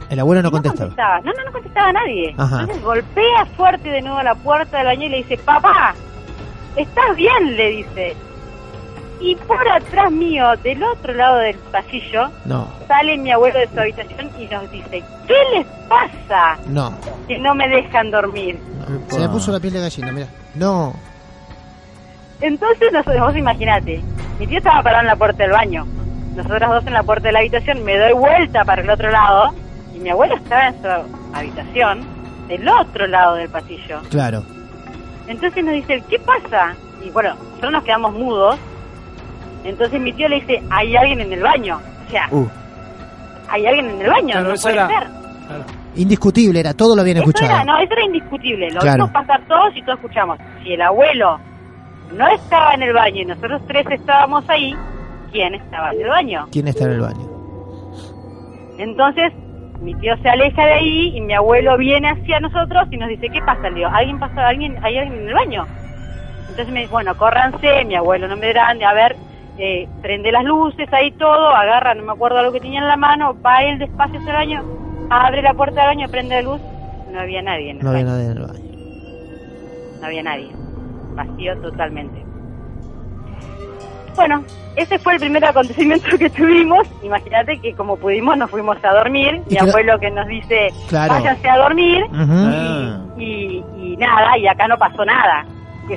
El 0.10 0.20
abuelo 0.20 0.42
no 0.42 0.48
Y 0.48 0.52
contestaba. 0.52 0.90
contestaba. 0.90 1.22
No, 1.22 1.32
no, 1.34 1.44
no 1.46 1.52
contestaba 1.52 1.90
a 1.90 1.94
nadie. 1.94 2.34
Ajá. 2.40 2.62
Entonces 2.62 2.84
golpea 2.84 3.46
fuerte 3.56 3.88
de 3.88 4.02
nuevo 4.02 4.20
la 4.24 4.34
puerta 4.34 4.78
del 4.80 4.88
baño 4.88 5.06
y 5.06 5.10
le 5.10 5.18
dice, 5.18 5.38
papá, 5.38 5.94
¿estás 6.76 7.16
bien? 7.16 7.56
Le 7.56 7.70
dice. 7.70 8.16
Y 9.22 9.36
por 9.36 9.68
atrás 9.68 10.12
mío, 10.12 10.46
del 10.64 10.82
otro 10.84 11.14
lado 11.14 11.38
del 11.40 11.58
pasillo, 11.72 12.30
No, 12.46 12.68
sale 12.88 13.18
mi 13.18 13.32
abuelo 13.32 13.60
de 13.60 13.68
su 13.68 13.80
habitación 13.80 14.30
y 14.40 14.46
nos 14.48 14.72
dice, 14.72 15.04
¿qué 15.28 15.36
les 15.58 15.68
pasa? 15.90 16.58
no. 16.68 16.94
Que 17.28 17.38
no 17.38 17.54
me 17.54 17.68
dejan 17.68 18.12
dormir. 18.12 18.58
no. 18.88 19.10
Se 19.10 19.20
me 19.20 19.30
puso 19.30 19.52
la 19.52 19.60
piel 19.60 19.74
de 19.74 19.82
gallina, 19.82 20.12
mira. 20.12 20.28
No. 20.56 20.94
Entonces 22.42 22.92
nosotros, 22.94 23.20
vos 23.20 23.36
imaginate, 23.36 24.02
mi 24.40 24.48
tío 24.48 24.60
estaba 24.60 24.82
parado 24.82 25.02
en 25.02 25.08
la 25.08 25.16
puerta 25.18 25.44
del 25.44 25.52
baño, 25.52 25.86
nosotros 26.36 26.70
dos 26.70 26.88
en 26.88 26.94
la 26.94 27.04
puerta 27.04 27.28
de 27.28 27.34
la 27.34 27.40
habitación, 27.40 27.84
me 27.84 27.98
doy 27.98 28.14
vuelta 28.14 28.64
para 28.64 28.82
el 28.82 28.90
otro 28.90 29.12
lado 29.12 29.54
y 29.94 30.00
mi 30.00 30.10
abuelo 30.10 30.36
estaba 30.36 30.68
en 30.68 30.82
su 30.82 30.88
habitación 31.36 32.06
del 32.48 32.68
otro 32.70 33.08
lado 33.08 33.36
del 33.36 33.50
pasillo. 33.50 34.00
Claro. 34.10 34.44
Entonces 35.28 35.64
nos 35.64 35.74
dice, 35.74 36.02
¿qué 36.10 36.18
pasa? 36.20 36.74
Y 37.06 37.10
bueno, 37.12 37.36
nosotros 37.36 37.72
nos 37.74 37.84
quedamos 37.84 38.14
mudos. 38.14 38.56
Entonces 39.64 40.00
mi 40.00 40.14
tío 40.14 40.28
le 40.28 40.36
dice, 40.42 40.62
hay 40.70 40.96
alguien 40.96 41.22
en 41.22 41.34
el 41.34 41.42
baño. 41.42 41.80
O 42.08 42.10
sea, 42.10 42.28
Uh, 42.32 42.48
hay 43.50 43.66
alguien 43.68 43.90
en 43.90 44.02
el 44.02 44.10
baño, 44.10 44.32
Claro, 44.32 44.50
no 44.50 44.56
puede 44.62 44.76
era- 44.76 44.88
ser. 44.88 45.08
Claro. 45.48 45.64
Indiscutible 45.96 46.60
era, 46.60 46.74
todo 46.74 46.96
lo 46.96 47.02
habían 47.02 47.18
Eso 47.18 47.30
escuchado. 47.30 47.52
era, 47.56 47.64
no, 47.66 47.78
eso 47.80 47.92
era 47.94 48.04
indiscutible. 48.06 48.70
Lo 48.72 48.80
Claro. 48.80 49.06
vimos 49.08 49.12
pasar 49.12 49.42
todos 49.48 49.76
y 49.76 49.82
todos 49.82 49.98
escuchamos. 50.00 50.38
Si 50.64 50.74
el 50.74 50.82
abuelo 50.82 51.40
no 52.14 52.28
estaba 52.28 52.74
en 52.74 52.84
el 52.84 52.94
baño 52.94 53.22
y 53.22 53.26
nosotros 53.26 53.62
tres 53.68 53.86
estábamos 53.92 54.48
ahí, 54.50 54.76
¿quién 55.32 55.56
estaba 55.56 55.92
en 55.92 56.02
el 56.02 56.08
baño? 56.08 56.48
¿Quién 56.52 56.68
está 56.68 56.86
en 56.86 56.92
el 56.92 57.02
baño? 57.02 57.28
Entonces, 58.78 59.34
mi 59.82 59.94
tío 59.96 60.16
se 60.22 60.30
aleja 60.30 60.66
de 60.66 60.74
ahí 60.74 61.18
y 61.18 61.22
mi 61.22 61.34
abuelo 61.34 61.78
viene 61.78 62.10
hacia 62.10 62.40
nosotros 62.40 62.88
y 62.92 62.98
nos 62.98 63.10
dice, 63.10 63.28
¿qué 63.30 63.42
pasa? 63.42 63.70
Le 63.70 63.76
digo, 63.76 63.90
¿alguien 63.92 64.20
pasa? 64.20 64.48
¿Alguien, 64.48 64.78
¿Hay 64.84 64.98
alguien 64.98 65.22
en 65.24 65.28
el 65.30 65.34
baño? 65.34 65.66
Entonces 66.50 66.70
me 66.70 66.80
dice, 66.82 66.92
bueno, 66.92 67.16
córranse, 67.18 67.84
mi 67.86 67.96
abuelo 67.96 68.28
no 68.28 68.38
me 68.38 68.50
grande, 68.50 68.86
a 68.86 68.94
ver, 68.94 69.16
eh, 69.60 69.88
prende 70.02 70.32
las 70.32 70.44
luces, 70.46 70.88
ahí 70.94 71.12
todo, 71.12 71.50
agarra, 71.50 71.94
no 71.94 72.04
me 72.04 72.12
acuerdo 72.14 72.42
lo 72.44 72.52
que 72.52 72.60
tenía 72.62 72.80
en 72.80 72.88
la 72.88 72.96
mano, 72.98 73.36
va 73.46 73.64
él 73.64 73.78
despacio 73.80 74.20
hacia 74.20 74.32
el 74.32 74.38
baño, 74.38 74.64
abre 75.10 75.42
la 75.42 75.54
puerta 75.54 75.82
del 75.82 75.90
baño, 75.98 76.08
prende 76.10 76.36
la 76.36 76.42
luz, 76.42 76.62
no 77.12 77.20
había 77.20 77.42
nadie 77.42 77.72
en 77.72 77.78
el 77.78 77.84
No 77.84 77.90
había 77.92 78.04
baño, 78.06 78.16
nadie 78.16 78.26
en 78.32 78.38
el 78.38 78.44
baño. 78.48 80.00
no 80.00 80.06
había 80.08 80.24
nadie, 80.24 80.50
vacío 81.16 81.58
totalmente. 81.62 82.26
Bueno, 84.16 84.44
ese 84.76 85.00
fue 85.00 85.14
el 85.14 85.20
primer 85.20 85.46
acontecimiento 85.46 86.18
que 86.18 86.30
tuvimos. 86.30 86.86
Imagínate 87.04 87.58
que 87.60 87.74
como 87.74 87.96
pudimos 87.96 88.36
nos 88.38 88.50
fuimos 88.50 88.78
a 88.84 88.92
dormir. 88.94 89.42
Y 89.50 89.54
Mi 89.54 89.60
abuelo 89.60 89.98
que 90.00 90.12
nos 90.12 90.28
dice, 90.28 90.70
Claro. 90.90 91.14
váyanse 91.14 91.48
a 91.48 91.58
dormir. 91.58 92.06
Y 93.18 93.96
nada, 93.98 94.38
y 94.38 94.48
acá 94.48 94.68
no 94.68 94.78
pasó 94.78 95.06
nada. 95.06 95.46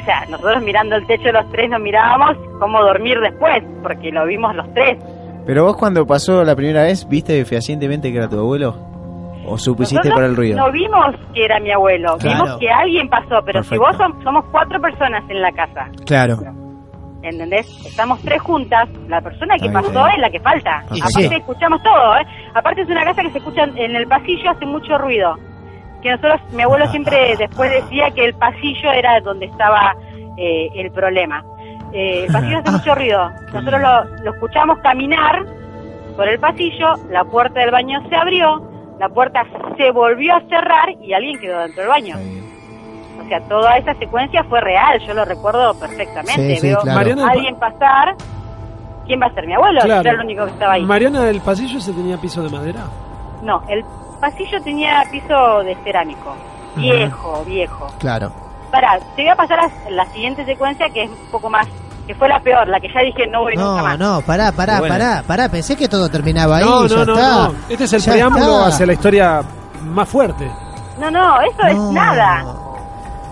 O 0.00 0.05
sea, 0.05 0.24
nosotros 0.28 0.62
mirando 0.62 0.96
el 0.96 1.07
techo 1.07 1.31
los 1.33 1.48
tres 1.50 1.70
nos 1.70 1.81
mirábamos 1.81 2.37
cómo 2.59 2.81
dormir 2.83 3.18
después, 3.20 3.62
porque 3.83 4.11
lo 4.11 4.24
vimos 4.26 4.55
los 4.55 4.72
tres. 4.74 4.98
Pero 5.46 5.64
vos 5.64 5.76
cuando 5.76 6.07
pasó 6.07 6.44
la 6.44 6.55
primera 6.57 6.83
vez, 6.85 7.07
¿viste 7.09 7.44
fehacientemente 7.44 8.11
que 8.12 8.18
era 8.18 8.28
tu 8.28 8.38
abuelo? 8.38 8.74
¿O 9.46 9.59
supusiste 9.59 10.09
para 10.11 10.26
el 10.26 10.37
ruido? 10.37 10.57
No 10.57 10.70
vimos 10.70 11.16
que 11.35 11.44
era 11.44 11.59
mi 11.59 11.72
abuelo, 11.72 12.16
Claro. 12.18 12.44
vimos 12.44 12.59
que 12.61 12.70
alguien 12.70 13.09
pasó, 13.09 13.40
pero 13.44 13.61
Perfecto. 13.61 13.74
si 13.74 13.78
vos 13.78 13.96
som- 13.98 14.22
somos 14.22 14.44
cuatro 14.52 14.81
personas 14.81 15.24
en 15.28 15.42
la 15.42 15.50
casa, 15.52 15.88
Claro. 16.07 16.37
¿entendés? 17.22 17.66
Estamos 17.87 18.20
tres 18.22 18.40
juntas, 18.40 18.88
la 19.09 19.20
persona 19.20 19.57
que 19.57 19.62
bien. 19.68 19.72
pasó 19.74 20.07
es 20.09 20.18
la 20.18 20.31
que 20.31 20.40
falta. 20.40 20.85
Y 20.92 21.00
Aparte 21.00 21.28
sí. 21.28 21.35
escuchamos 21.35 21.83
todo, 21.83 22.16
¿eh? 22.16 22.26
Aparte 22.55 22.83
es 22.83 22.88
una 22.88 23.05
casa 23.05 23.22
que 23.22 23.31
se 23.31 23.38
escucha 23.38 23.64
en 23.64 23.96
el 23.96 24.07
pasillo, 24.07 24.50
hace 24.50 24.64
mucho 24.66 24.96
ruido. 24.98 25.35
Que 26.03 26.11
nosotros, 26.11 26.41
mi 26.53 26.62
abuelo 26.62 26.87
siempre 26.88 27.37
después 27.38 27.71
decía 27.71 28.11
que 28.11 28.25
el 28.25 28.35
pasillo 28.35 28.91
era 28.93 29.21
donde 29.21 29.47
estaba 29.47 29.95
eh, 30.37 30.69
el 30.75 30.91
problema. 30.91 31.45
Eh, 31.93 32.25
el 32.27 32.33
pasillo 32.33 32.59
hace 32.59 32.71
mucho 32.79 32.95
ruido. 32.95 33.31
Nosotros 33.53 33.81
lo, 33.81 34.05
lo 34.25 34.33
escuchamos 34.33 34.79
caminar 34.81 35.45
por 36.17 36.29
el 36.29 36.38
pasillo, 36.38 36.95
la 37.11 37.25
puerta 37.25 37.61
del 37.61 37.71
baño 37.71 38.01
se 38.09 38.15
abrió, 38.17 38.62
la 38.99 39.09
puerta 39.09 39.45
se 39.77 39.91
volvió 39.91 40.35
a 40.35 40.41
cerrar 40.43 40.91
y 41.01 41.12
alguien 41.12 41.38
quedó 41.41 41.61
dentro 41.61 41.83
del 41.83 41.88
baño. 41.88 42.17
O 43.25 43.29
sea, 43.29 43.41
toda 43.49 43.77
esa 43.79 43.95
secuencia 43.95 44.45
fue 44.45 44.61
real, 44.61 45.01
yo 45.07 45.15
lo 45.15 45.25
recuerdo 45.25 45.75
perfectamente. 45.79 46.57
Sí, 46.57 46.57
sí, 46.57 46.67
Veo 46.69 46.79
claro. 46.81 46.99
Mariana, 46.99 47.27
a 47.27 47.31
alguien 47.31 47.57
pasar. 47.57 48.15
¿Quién 49.07 49.21
va 49.21 49.27
a 49.27 49.35
ser? 49.35 49.47
¿Mi 49.47 49.55
abuelo? 49.55 49.81
Claro. 49.81 50.01
Era 50.01 50.12
el 50.12 50.21
único 50.21 50.45
que 50.45 50.51
estaba 50.53 50.75
ahí. 50.75 50.85
Mariana 50.85 51.23
del 51.25 51.41
pasillo 51.41 51.81
se 51.81 51.93
tenía 51.93 52.17
piso 52.19 52.43
de 52.43 52.51
madera. 52.51 52.85
No, 53.43 53.62
el 53.69 53.85
pasillo 54.23 54.63
tenía 54.63 55.03
piso 55.11 55.59
de 55.65 55.77
cerámico. 55.85 56.35
Viejo, 56.77 57.45
viejo. 57.45 57.87
Claro. 57.99 58.33
Para, 58.71 58.99
te 59.17 59.23
voy 59.23 59.29
a 59.29 59.37
pasar 59.37 59.59
a 59.61 59.91
la 59.91 60.07
siguiente 60.07 60.45
secuencia 60.47 60.89
que 60.89 61.03
es 61.03 61.11
un 61.11 61.31
poco 61.31 61.51
más 61.51 61.67
que 62.07 62.15
fue 62.15 62.29
la 62.29 62.41
peor, 62.41 62.67
la 62.69 62.81
que 62.81 62.89
ya 62.93 63.01
dije 63.01 63.27
no 63.29 63.43
voy 63.43 63.55
nunca 63.57 63.77
No, 63.77 63.83
más. 63.83 63.99
no, 63.99 64.21
pará, 64.23 64.51
pará, 64.53 64.79
Bueno. 64.79 64.95
pará, 64.95 65.23
pará. 65.27 65.49
Pensé 65.51 65.77
que 65.77 65.89
todo 65.89 66.09
terminaba 66.09 66.57
ahí. 66.57 66.65
No, 66.65 66.87
ya 66.87 66.97
no, 66.97 67.05
no, 67.05 67.13
está. 67.15 67.33
no. 67.49 67.55
Este 67.69 67.85
es 67.85 67.93
el 67.93 68.01
Ya 68.01 68.13
preámbulo 68.13 68.45
está. 68.55 68.67
hacia 68.69 68.87
la 68.87 68.93
historia 68.95 69.43
más 69.85 70.09
fuerte. 70.09 70.51
No, 70.99 71.11
no, 71.11 71.41
eso 71.43 71.63
es 71.67 71.77
nada. 71.93 72.45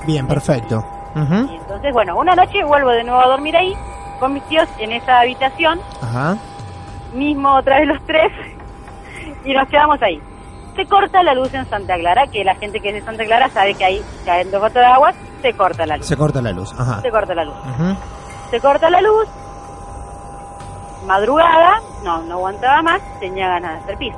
Bien, 0.07 0.26
perfecto. 0.26 0.85
Y 1.14 1.55
entonces, 1.57 1.92
bueno, 1.92 2.16
una 2.16 2.35
noche 2.35 2.62
vuelvo 2.64 2.90
de 2.90 3.03
nuevo 3.05 3.20
a 3.20 3.26
dormir 3.29 3.57
ahí 3.57 3.74
con 4.20 4.33
mis 4.35 4.42
tíos 4.44 4.68
en 4.79 4.92
esa 4.92 5.20
habitación, 5.20 5.81
Ajá. 6.03 6.37
mismo 7.14 7.55
otra 7.57 7.79
vez 7.81 7.88
los 7.88 8.03
tres, 8.07 8.31
y 9.44 9.53
nos 9.55 9.66
quedamos 9.68 10.00
ahí. 10.03 10.20
Se 10.76 10.87
corta 10.87 11.22
la 11.22 11.35
luz 11.35 11.52
en 11.54 11.68
Santa 11.68 11.96
Clara, 11.96 12.26
que 12.28 12.44
la 12.44 12.54
gente 12.54 12.80
que 12.80 12.88
es 12.88 12.94
de 12.94 13.02
Santa 13.02 13.24
Clara 13.24 13.48
sabe 13.50 13.74
que 13.74 13.85
ahí 13.85 14.02
caen 14.24 14.50
dos 14.50 14.61
gotas 14.61 14.74
de 14.83 14.87
agua, 14.87 15.12
se 15.42 15.52
corta 15.54 15.85
la 15.87 15.96
luz. 15.96 16.06
Se 16.06 16.16
corta 16.16 16.40
la 16.40 16.52
luz. 16.52 16.72
Ajá. 16.78 17.00
Se 17.02 17.11
corta 17.11 17.35
la 17.35 17.44
luz. 17.44 17.54
Ujú. 17.54 17.96
Se 18.50 18.61
corta 18.61 18.90
la 18.90 19.00
luz, 19.00 19.28
madrugada, 21.06 21.80
no, 22.04 22.22
no 22.22 22.35
aguantaba 22.35 22.83
más, 22.83 23.00
tenía 23.20 23.48
ganas 23.48 23.72
de 23.74 23.78
hacer 23.85 23.96
pis. 23.98 24.14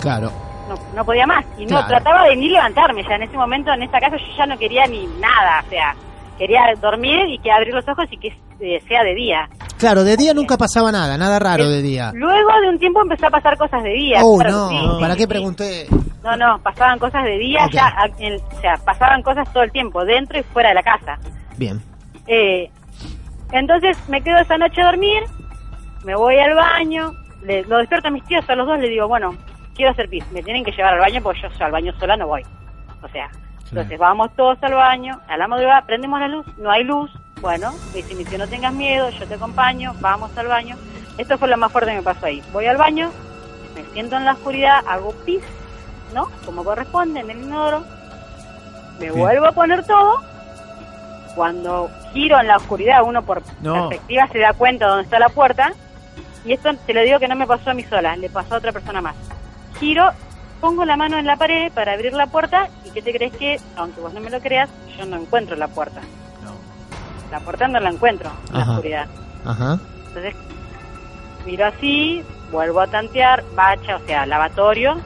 Claro. 0.00 0.30
No, 0.68 0.74
no 0.94 1.04
podía 1.04 1.26
más. 1.26 1.44
Y 1.58 1.62
no, 1.62 1.68
Claro. 1.78 1.88
trataba 1.88 2.24
de 2.24 2.36
ni 2.36 2.48
levantarme 2.48 3.02
ya. 3.08 3.16
En 3.16 3.22
ese 3.22 3.36
momento, 3.36 3.72
en 3.72 3.82
esa 3.82 3.98
casa, 4.00 4.16
yo 4.16 4.36
ya 4.36 4.46
no 4.46 4.56
quería 4.58 4.86
ni 4.86 5.06
nada. 5.18 5.62
O 5.66 5.68
sea, 5.68 5.94
quería 6.38 6.60
dormir 6.80 7.28
y 7.28 7.38
que 7.38 7.50
abrir 7.50 7.74
los 7.74 7.86
ojos 7.88 8.06
y 8.10 8.16
que 8.18 8.36
eh, 8.62 8.80
sea 8.86 9.02
de 9.02 9.14
día. 9.14 9.48
Claro, 9.78 10.04
de 10.04 10.16
día 10.16 10.32
nunca 10.32 10.56
pasaba 10.56 10.92
nada, 10.92 11.18
nada 11.18 11.38
raro 11.38 11.68
de 11.68 11.82
día. 11.82 12.12
Luego 12.14 12.50
de 12.62 12.68
un 12.68 12.78
tiempo 12.78 13.02
empezó 13.02 13.26
a 13.26 13.30
pasar 13.30 13.58
cosas 13.58 13.82
de 13.82 13.90
día. 13.90 14.20
Oh, 14.22 14.38
Claro, 14.38 14.52
no, 14.52 14.68
sí, 14.68 15.00
¿para 15.00 15.14
sí, 15.14 15.18
qué 15.18 15.22
sí. 15.24 15.28
pregunté? 15.28 15.86
No, 16.22 16.36
no, 16.36 16.58
pasaban 16.62 16.98
cosas 17.00 17.24
de 17.24 17.36
día 17.38 17.68
ya, 17.72 17.92
o 18.06 18.60
sea, 18.60 18.74
pasaban 18.84 19.22
cosas 19.22 19.52
todo 19.52 19.64
el 19.64 19.72
tiempo, 19.72 20.04
dentro 20.04 20.38
y 20.38 20.42
fuera 20.44 20.68
de 20.68 20.76
la 20.76 20.82
casa. 20.82 21.18
Bien. 21.56 21.80
Eh, 22.28 22.70
entonces 23.50 23.98
me 24.08 24.22
quedo 24.22 24.38
esa 24.38 24.56
noche 24.56 24.80
a 24.80 24.86
dormir, 24.86 25.24
me 26.04 26.14
voy 26.14 26.38
al 26.38 26.54
baño, 26.54 27.12
le, 27.42 27.64
lo 27.64 27.78
despierto 27.78 28.08
a 28.08 28.10
mis 28.12 28.24
tíos, 28.24 28.48
a 28.48 28.54
los 28.54 28.66
dos 28.68 28.78
les 28.78 28.88
digo, 28.88 29.08
bueno, 29.08 29.34
quiero 29.74 29.90
hacer 29.90 30.08
pis, 30.08 30.24
me 30.32 30.42
tienen 30.44 30.64
que 30.64 30.70
llevar 30.70 30.94
al 30.94 31.00
baño 31.00 31.20
porque 31.22 31.40
yo 31.42 31.64
al 31.64 31.72
baño 31.72 31.92
sola 31.98 32.16
no 32.16 32.28
voy. 32.28 32.42
O 33.02 33.08
sea, 33.08 33.28
entonces 33.68 33.98
vamos 33.98 34.30
todos 34.36 34.58
al 34.62 34.74
baño, 34.74 35.18
a 35.28 35.36
la 35.36 35.48
madrugada 35.48 35.82
prendemos 35.86 36.20
la 36.20 36.28
luz, 36.28 36.46
no 36.58 36.70
hay 36.70 36.84
luz, 36.84 37.10
bueno, 37.42 37.74
me 37.92 38.02
dice 38.02 38.24
tío, 38.24 38.38
no 38.38 38.48
tengas 38.48 38.72
miedo, 38.72 39.10
yo 39.10 39.26
te 39.26 39.34
acompaño, 39.34 39.94
vamos 40.00 40.30
al 40.38 40.46
baño. 40.46 40.76
Esto 41.18 41.36
fue 41.36 41.48
lo 41.48 41.58
más 41.58 41.70
fuerte 41.70 41.90
que 41.90 41.96
me 41.96 42.02
pasó 42.02 42.26
ahí. 42.26 42.42
Voy 42.52 42.66
al 42.66 42.76
baño, 42.78 43.10
me 43.74 43.84
siento 43.92 44.16
en 44.16 44.24
la 44.24 44.32
oscuridad, 44.32 44.82
hago 44.88 45.12
pis, 45.26 45.42
¿no? 46.14 46.30
Como 46.46 46.64
corresponde, 46.64 47.20
en 47.20 47.30
el 47.30 47.42
inodoro, 47.42 47.84
me 48.98 49.10
vuelvo 49.10 49.46
a 49.46 49.52
poner 49.52 49.84
todo 49.84 50.22
cuando 51.34 51.90
giro 52.12 52.38
en 52.38 52.46
la 52.46 52.56
oscuridad, 52.58 53.02
uno 53.04 53.22
por 53.22 53.42
No. 53.60 53.88
perspectiva 53.88 54.28
se 54.28 54.38
da 54.38 54.52
cuenta 54.52 54.86
dónde 54.86 55.04
está 55.04 55.18
la 55.18 55.28
puerta. 55.28 55.72
Y 56.44 56.52
esto 56.52 56.70
te 56.86 56.94
lo 56.94 57.02
digo 57.02 57.18
que 57.18 57.28
no 57.28 57.36
me 57.36 57.46
pasó 57.46 57.70
a 57.70 57.74
mí 57.74 57.82
sola, 57.84 58.16
le 58.16 58.30
pasó 58.30 58.54
a 58.54 58.58
otra 58.58 58.72
persona 58.72 59.00
más. 59.00 59.16
Giro, 59.80 60.10
pongo 60.60 60.84
la 60.84 60.96
mano 60.96 61.18
en 61.18 61.26
la 61.26 61.36
pared 61.36 61.72
para 61.72 61.92
abrir 61.92 62.12
la 62.12 62.26
puerta 62.26 62.68
y 62.84 62.90
¿qué 62.90 63.02
te 63.02 63.12
crees 63.12 63.32
que, 63.36 63.60
aunque 63.76 64.00
vos 64.00 64.12
no 64.14 64.20
me 64.20 64.30
lo 64.30 64.40
creas, 64.40 64.68
yo 64.96 65.06
no 65.06 65.16
encuentro 65.16 65.56
la 65.56 65.68
puerta? 65.68 66.00
La 67.32 67.40
puerta 67.40 67.66
no 67.66 67.80
la 67.80 67.88
encuentro 67.88 68.30
en 68.50 68.58
la 68.58 68.70
oscuridad. 68.70 69.06
Ajá. 69.46 69.78
Entonces, 70.08 70.34
miro 71.46 71.64
así, 71.64 72.22
vuelvo 72.50 72.82
a 72.82 72.86
tantear, 72.86 73.42
bacha, 73.56 73.96
o 73.96 74.00
sea, 74.00 74.26
lavatorio, 74.26 74.96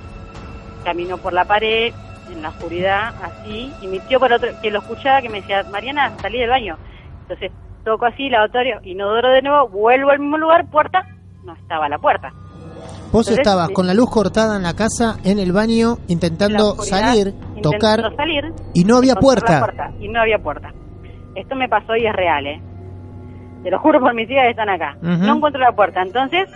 camino 0.83 1.19
por 1.19 1.33
la 1.33 1.45
pared, 1.45 1.95
en 2.29 2.43
la 2.43 2.49
oscuridad, 2.49 3.15
así, 3.23 3.73
y 3.81 3.87
mi 3.87 4.01
tío 4.01 4.19
por 4.19 4.33
otro, 4.33 4.49
que 4.61 4.73
lo 4.73 4.81
escuchaba, 4.81 5.23
que 5.23 5.29
me 5.29 5.41
decía, 5.41 5.62
Mariana, 5.71 6.15
salí 6.21 6.41
del 6.41 6.51
baño. 6.51 6.77
Entonces, 7.23 7.53
toco 7.85 8.07
así, 8.07 8.29
lavatorio, 8.29 8.81
inodoro 8.83 9.31
de 9.31 9.43
nuevo, 9.43 9.69
vuelvo 9.69 10.11
al 10.11 10.19
mismo 10.19 10.37
lugar, 10.37 10.69
puerta, 10.69 11.07
no 11.45 11.55
estaba 11.55 11.89
la 11.89 11.99
puerta. 11.99 12.33
Vos 13.12 13.29
Entonces, 13.29 13.39
estabas 13.39 13.71
con 13.71 13.87
la 13.87 13.95
luz 13.95 14.11
cortada 14.11 14.57
en 14.57 14.65
la 14.65 14.75
casa, 14.75 15.19
en 15.23 15.39
el 15.39 15.53
baño, 15.53 15.99
intentando 16.09 16.75
salir, 16.83 17.33
tocar, 17.62 18.03
salir, 18.17 18.53
y 18.75 18.83
no 18.83 18.97
había 18.97 19.15
la 19.15 19.21
puerta. 19.21 19.93
y 20.01 20.09
no 20.09 20.21
había 20.21 20.39
puerta. 20.39 20.73
Esto 21.37 21.55
me 21.55 21.68
pasó 21.68 21.94
y 21.96 22.07
es 22.07 22.12
real, 22.14 22.46
¿eh? 22.46 22.61
Te 23.62 23.70
lo 23.70 23.79
juro 23.79 24.01
por 24.01 24.14
mis 24.14 24.27
tías 24.27 24.44
que 24.44 24.51
están 24.51 24.68
acá. 24.68 24.96
No 25.27 25.37
encuentro 25.37 25.61
la 25.61 25.72
puerta. 25.72 26.03
Entonces, 26.03 26.49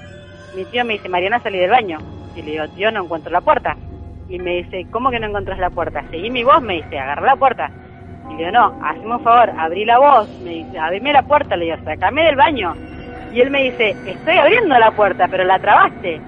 mi 0.57 0.65
tío 0.65 0.85
me 0.85 0.95
dice, 0.95 1.09
Mariana, 1.09 1.41
salí 1.41 1.59
del 1.59 1.71
baño. 1.71 1.99
Y 2.35 2.43
le 2.43 2.53
digo, 2.53 2.69
tío, 2.69 2.91
no 2.91 3.05
encuentro 3.05 3.31
la 3.31 3.41
puerta. 3.41 3.77
Y 4.29 4.39
me 4.39 4.57
dice, 4.57 4.87
¿cómo 4.91 5.11
que 5.11 5.19
no 5.21 5.27
encontrás 5.27 5.59
la 5.59 5.71
puerta? 5.71 6.03
Seguí 6.11 6.31
mi 6.31 6.45
voz, 6.45 6.63
me 6.63 6.75
dice, 6.75 6.99
agarra 6.99 7.27
la 7.27 7.37
puerta. 7.37 7.71
Y 8.29 8.33
le 8.33 8.39
digo, 8.39 8.53
no, 8.53 8.79
hazme 8.83 9.17
un 9.17 9.23
favor, 9.23 9.51
abrí 9.59 9.85
la 9.85 9.99
voz. 9.99 10.29
Me 10.43 10.51
dice, 10.51 10.79
abrime 10.79 11.13
la 11.13 11.23
puerta. 11.23 11.57
Le 11.57 11.67
digo, 11.67 11.77
sacame 11.85 12.23
del 12.25 12.37
baño. 12.37 12.75
Y 13.33 13.41
él 13.41 13.51
me 13.51 13.65
dice, 13.65 13.97
estoy 14.07 14.37
abriendo 14.39 14.79
la 14.79 14.93
puerta, 14.93 15.27
pero 15.29 15.45
la 15.45 15.59
trabaste. 15.59 16.21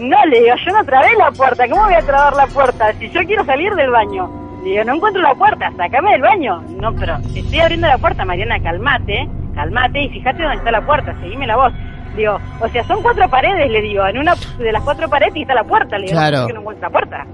No, 0.00 0.24
le 0.26 0.40
digo, 0.40 0.54
yo 0.56 0.72
no 0.72 0.84
trabé 0.84 1.14
la 1.16 1.30
puerta, 1.30 1.68
¿cómo 1.68 1.84
voy 1.84 1.94
a 1.94 2.00
trabar 2.00 2.34
la 2.34 2.46
puerta? 2.46 2.92
Si 2.94 3.10
yo 3.10 3.20
quiero 3.24 3.44
salir 3.44 3.74
del 3.74 3.90
baño. 3.90 4.39
Le 4.62 4.70
digo, 4.70 4.84
no 4.84 4.94
encuentro 4.96 5.22
la 5.22 5.34
puerta, 5.34 5.72
sacame 5.76 6.12
del 6.12 6.22
baño. 6.22 6.62
No, 6.80 6.92
pero 6.94 7.16
estoy 7.34 7.60
abriendo 7.60 7.86
la 7.86 7.98
puerta, 7.98 8.24
Mariana, 8.24 8.60
calmate, 8.60 9.28
calmate 9.54 10.02
y 10.02 10.08
fíjate 10.10 10.42
dónde 10.42 10.58
está 10.58 10.70
la 10.70 10.84
puerta, 10.84 11.14
seguime 11.20 11.46
la 11.46 11.56
voz. 11.56 11.72
Digo, 12.16 12.38
o 12.60 12.68
sea, 12.68 12.84
son 12.84 13.02
cuatro 13.02 13.28
paredes, 13.30 13.70
le 13.70 13.80
digo, 13.82 14.04
en 14.06 14.18
una 14.18 14.34
de 14.58 14.72
las 14.72 14.82
cuatro 14.82 15.08
paredes 15.08 15.32
está 15.36 15.54
la 15.54 15.64
puerta, 15.64 15.96
le 15.96 16.06
digo, 16.06 16.18
Claro. 16.18 16.36
no, 16.38 16.42
¿por 16.42 16.46
qué 16.48 16.54
no 16.54 16.60
encuentro 16.60 16.88
la 16.88 16.92
puerta? 16.92 17.26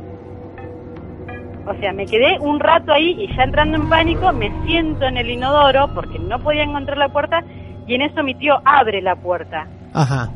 O 1.66 1.74
sea, 1.80 1.92
me 1.92 2.06
quedé 2.06 2.38
un 2.38 2.60
rato 2.60 2.92
ahí 2.92 3.16
y 3.18 3.34
ya 3.36 3.42
entrando 3.42 3.76
en 3.76 3.88
pánico 3.88 4.32
me 4.32 4.52
siento 4.64 5.04
en 5.06 5.16
el 5.16 5.28
inodoro 5.30 5.88
porque 5.94 6.18
no 6.20 6.38
podía 6.38 6.62
encontrar 6.62 6.96
la 6.96 7.08
puerta 7.08 7.42
y 7.88 7.94
en 7.94 8.02
eso 8.02 8.22
mi 8.22 8.34
tío 8.36 8.60
abre 8.64 9.02
la 9.02 9.16
puerta 9.16 9.66
Ajá. 9.92 10.28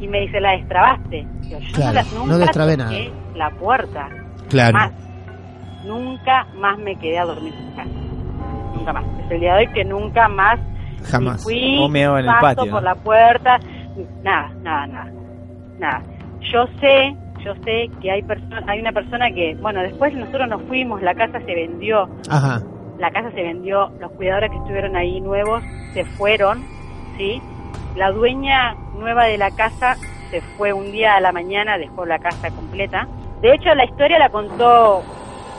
y 0.00 0.06
me 0.08 0.20
dice, 0.20 0.38
la 0.38 0.52
destrabaste. 0.52 1.26
Digo, 1.40 1.60
yo 1.60 1.72
Claro, 1.72 1.92
no, 1.92 1.94
la, 1.94 2.02
no 2.02 2.26
nunca 2.26 2.36
destrabé 2.38 2.76
toqué 2.76 3.10
la 3.36 3.50
puerta. 3.50 4.08
Claro. 4.50 4.74
Más. 4.78 4.92
Nunca 5.84 6.46
más 6.56 6.78
me 6.78 6.96
quedé 6.96 7.18
a 7.18 7.24
dormir 7.24 7.54
en 7.54 7.70
casa. 7.72 7.90
Nunca 8.74 8.92
más. 8.92 9.04
Es 9.24 9.30
el 9.30 9.40
día 9.40 9.54
de 9.54 9.66
hoy 9.66 9.72
que 9.72 9.84
nunca 9.84 10.28
más 10.28 10.58
Jamás. 11.04 11.42
fui, 11.42 11.88
meabas 11.88 12.20
en 12.24 12.28
el 12.28 12.34
paso 12.40 12.56
patio, 12.56 12.72
por 12.72 12.82
la 12.82 12.94
puerta. 12.94 13.58
Nada, 14.22 14.50
nada, 14.62 14.86
nada. 14.86 15.12
Nada. 15.78 16.02
Yo 16.52 16.66
sé, 16.80 17.16
yo 17.44 17.54
sé 17.64 17.90
que 18.00 18.10
hay 18.10 18.22
personas, 18.22 18.64
hay 18.66 18.80
una 18.80 18.92
persona 18.92 19.30
que, 19.30 19.54
bueno, 19.60 19.80
después 19.80 20.12
nosotros 20.14 20.48
nos 20.48 20.62
fuimos, 20.62 21.02
la 21.02 21.14
casa 21.14 21.40
se 21.40 21.54
vendió, 21.54 22.08
Ajá. 22.28 22.60
la 22.98 23.10
casa 23.10 23.30
se 23.32 23.42
vendió, 23.42 23.90
los 24.00 24.10
cuidadores 24.12 24.50
que 24.50 24.56
estuvieron 24.56 24.96
ahí 24.96 25.20
nuevos 25.20 25.62
se 25.94 26.04
fueron, 26.04 26.62
¿sí? 27.16 27.40
La 27.96 28.10
dueña 28.10 28.74
nueva 28.98 29.24
de 29.24 29.38
la 29.38 29.50
casa 29.50 29.96
se 30.30 30.40
fue 30.56 30.72
un 30.72 30.92
día 30.92 31.16
a 31.16 31.20
la 31.20 31.32
mañana, 31.32 31.76
dejó 31.78 32.06
la 32.06 32.18
casa 32.18 32.50
completa. 32.50 33.08
De 33.42 33.54
hecho, 33.54 33.74
la 33.74 33.84
historia 33.84 34.18
la 34.18 34.28
contó 34.28 35.02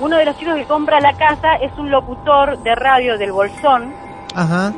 uno 0.02 0.18
de 0.18 0.26
los 0.26 0.36
chicos 0.38 0.56
que 0.56 0.66
compra 0.66 1.00
la 1.00 1.14
casa, 1.14 1.56
es 1.56 1.72
un 1.78 1.92
locutor 1.92 2.58
de 2.64 2.74
radio 2.74 3.20
del 3.20 3.32
Bolsón, 3.32 3.94
Ajá. 4.36 4.74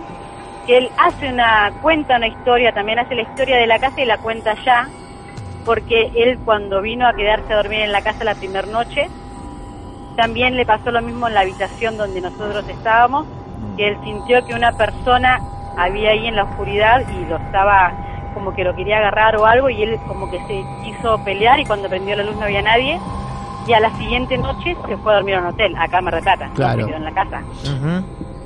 que 0.68 0.78
él 0.78 0.92
hace 0.98 1.30
una, 1.30 1.72
cuenta 1.82 2.18
una 2.18 2.28
historia, 2.28 2.74
también 2.74 3.00
hace 3.00 3.16
la 3.16 3.22
historia 3.22 3.56
de 3.56 3.66
la 3.66 3.80
casa 3.80 4.02
y 4.02 4.06
la 4.06 4.18
cuenta 4.18 4.52
allá, 4.52 4.90
porque 5.66 6.12
él 6.14 6.38
cuando 6.44 6.82
vino 6.82 7.08
a 7.08 7.14
quedarse 7.14 7.54
a 7.54 7.56
dormir 7.56 7.80
en 7.80 7.94
la 7.94 8.02
casa 8.02 8.26
la 8.26 8.36
primera 8.36 8.68
noche, 8.68 9.10
también 10.18 10.58
le 10.58 10.66
pasó 10.66 10.92
lo 10.92 11.02
mismo 11.02 11.28
en 11.30 11.36
la 11.36 11.40
habitación 11.40 11.98
donde 11.98 12.20
nosotros 12.20 12.68
estábamos, 12.68 13.26
que 13.78 13.88
él 13.88 13.98
sintió 14.04 14.46
que 14.46 14.54
una 14.54 14.74
persona 14.74 15.40
había 15.78 16.12
ahí 16.12 16.28
en 16.28 16.36
la 16.36 16.44
oscuridad 16.44 17.02
y 17.10 17.26
lo 17.30 17.38
estaba 17.38 17.94
como 18.34 18.54
que 18.54 18.66
lo 18.66 18.76
quería 18.76 18.98
agarrar 18.98 19.38
o 19.38 19.46
algo 19.46 19.70
y 19.70 19.82
él 19.84 19.98
como 20.06 20.30
que 20.30 20.38
se 20.48 20.64
quiso 20.84 21.18
pelear 21.24 21.62
y 21.62 21.66
cuando 21.66 21.88
prendió 21.88 22.16
la 22.16 22.24
luz 22.24 22.36
no 22.36 22.44
había 22.44 22.62
nadie 22.62 23.00
y 23.67 23.73
a 23.73 23.80
la 23.80 23.89
siguiente 23.97 24.38
noche 24.38 24.76
se 24.88 24.97
fue 24.97 25.13
a 25.13 25.15
dormir 25.17 25.36
a 25.36 25.39
un 25.39 25.45
hotel, 25.47 25.76
acá 25.78 26.02
me 26.02 26.12
retrata, 26.12 26.49
Claro. 26.56 26.82
se 26.82 26.88
quedó 26.88 26.97
en 26.97 27.04
la 27.06 27.12
casa 27.13 27.41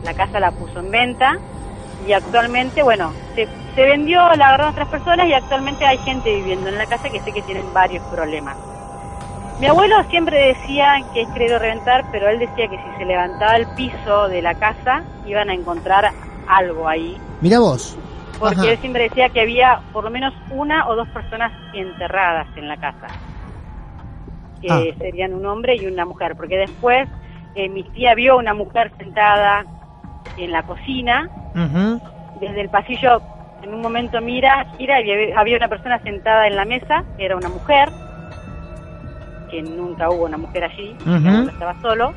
la 0.03 0.13
casa 0.13 0.39
la 0.39 0.51
puso 0.51 0.79
en 0.79 0.91
venta 0.91 1.37
y 2.07 2.13
actualmente, 2.13 2.81
bueno, 2.83 3.11
se, 3.35 3.47
se 3.75 3.81
vendió, 3.83 4.19
la 4.35 4.47
agarraron 4.47 4.71
otras 4.71 4.87
personas 4.87 5.27
y 5.27 5.33
actualmente 5.33 5.85
hay 5.85 5.97
gente 5.99 6.33
viviendo 6.33 6.69
en 6.69 6.77
la 6.77 6.85
casa 6.85 7.09
que 7.09 7.19
sé 7.21 7.31
que 7.33 7.41
tienen 7.41 7.65
varios 7.73 8.03
problemas. 8.05 8.55
Mi 9.59 9.65
abuelo 9.65 9.95
siempre 10.09 10.49
decía 10.55 11.01
que 11.13 11.21
es 11.23 11.29
creer 11.29 11.55
o 11.55 11.59
reventar, 11.59 12.05
pero 12.11 12.29
él 12.29 12.37
decía 12.39 12.67
que 12.67 12.77
si 12.77 12.97
se 12.99 13.05
levantaba 13.05 13.55
el 13.57 13.65
piso 13.75 14.27
de 14.29 14.41
la 14.43 14.53
casa 14.53 15.01
iban 15.25 15.49
a 15.49 15.53
encontrar 15.53 16.11
algo 16.47 16.87
ahí, 16.87 17.17
Mira 17.41 17.59
vos. 17.59 17.97
porque 18.39 18.61
Ajá. 18.61 18.71
él 18.71 18.77
siempre 18.79 19.03
decía 19.09 19.29
que 19.29 19.41
había 19.41 19.79
por 19.91 20.03
lo 20.03 20.11
menos 20.11 20.31
una 20.51 20.87
o 20.87 20.95
dos 20.95 21.07
personas 21.09 21.51
enterradas 21.73 22.47
en 22.55 22.67
la 22.67 22.77
casa, 22.77 23.07
que 24.61 24.67
Ah. 24.69 24.81
serían 24.97 25.33
un 25.33 25.45
hombre 25.45 25.75
y 25.75 25.85
una 25.85 26.05
mujer, 26.05 26.35
porque 26.35 26.57
después 26.57 27.07
eh, 27.55 27.69
mi 27.69 27.83
tía 27.83 28.13
vio 28.13 28.37
una 28.37 28.53
mujer 28.53 28.91
sentada 28.97 29.65
en 30.37 30.51
la 30.51 30.61
cocina, 30.63 31.29
desde 32.39 32.61
el 32.61 32.69
pasillo 32.69 33.21
en 33.63 33.73
un 33.73 33.81
momento 33.81 34.21
mira, 34.21 34.67
gira 34.77 35.01
y 35.01 35.31
había- 35.33 35.57
una 35.57 35.67
persona 35.67 35.97
sentada 36.03 36.45
en 36.47 36.55
la 36.55 36.65
mesa, 36.65 37.03
era 37.17 37.35
una 37.35 37.49
mujer, 37.49 37.89
que 39.49 39.61
nunca 39.63 40.09
hubo 40.09 40.25
una 40.25 40.37
mujer 40.37 40.65
allí, 40.65 40.95
estaba 41.49 41.75
solo, 41.81 42.13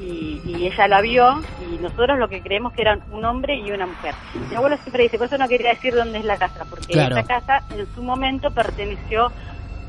y, 0.00 0.40
y 0.44 0.66
ella 0.66 0.88
la 0.88 1.00
vio 1.00 1.40
y 1.70 1.80
nosotros 1.80 2.18
lo 2.18 2.28
que 2.28 2.40
creemos 2.42 2.72
que 2.72 2.82
eran 2.82 3.00
un 3.12 3.24
hombre 3.24 3.54
y 3.56 3.70
una 3.70 3.86
mujer. 3.86 4.14
Mi 4.50 4.56
abuelo 4.56 4.76
siempre 4.78 5.04
dice, 5.04 5.16
por 5.18 5.28
eso 5.28 5.38
no 5.38 5.46
quería 5.46 5.70
decir 5.70 5.94
dónde 5.94 6.18
es 6.18 6.24
la 6.24 6.38
casa, 6.38 6.64
porque 6.68 6.94
Claro. 6.94 7.16
esta 7.16 7.40
casa 7.40 7.62
en 7.76 7.86
su 7.94 8.02
momento 8.02 8.50
perteneció 8.50 9.30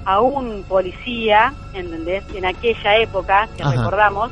a 0.06 0.20
un 0.22 0.64
policía, 0.64 1.54
¿entendés? 1.74 2.24
En 2.36 2.46
aquella 2.46 2.98
época 2.98 3.48
que 3.56 3.64
Ajá. 3.64 3.72
recordamos. 3.72 4.32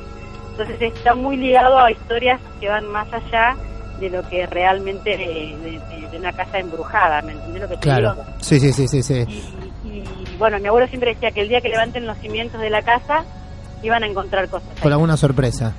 Entonces 0.51 0.81
está 0.81 1.15
muy 1.15 1.37
ligado 1.37 1.79
a 1.79 1.91
historias 1.91 2.39
que 2.59 2.67
van 2.69 2.87
más 2.89 3.07
allá 3.13 3.55
de 3.99 4.09
lo 4.09 4.21
que 4.27 4.45
realmente 4.47 5.11
de, 5.11 5.57
de- 5.97 6.07
de 6.11 6.17
una 6.17 6.33
casa 6.33 6.59
embrujada, 6.59 7.21
¿me 7.21 7.33
entendés 7.33 7.61
lo 7.61 7.67
que 7.69 7.75
te 7.75 7.81
Claro. 7.81 8.11
digo? 8.13 8.25
Sí, 8.39 8.59
sí, 8.59 8.73
sí, 8.73 8.87
sí, 8.87 9.01
sí. 9.03 9.25
Y, 9.83 9.87
y, 9.87 10.03
bueno, 10.37 10.59
mi 10.59 10.67
abuelo 10.67 10.87
siempre 10.87 11.13
decía 11.13 11.31
que 11.31 11.41
el 11.41 11.49
día 11.49 11.61
que 11.61 11.69
levanten 11.69 12.05
los 12.05 12.17
cimientos 12.17 12.59
de 12.59 12.69
la 12.69 12.81
casa 12.81 13.23
iban 13.83 14.03
a 14.03 14.07
encontrar 14.07 14.49
cosas. 14.49 14.67
ahí. 14.75 14.81
Con 14.81 14.91
alguna 14.91 15.15
sorpresa. 15.17 15.73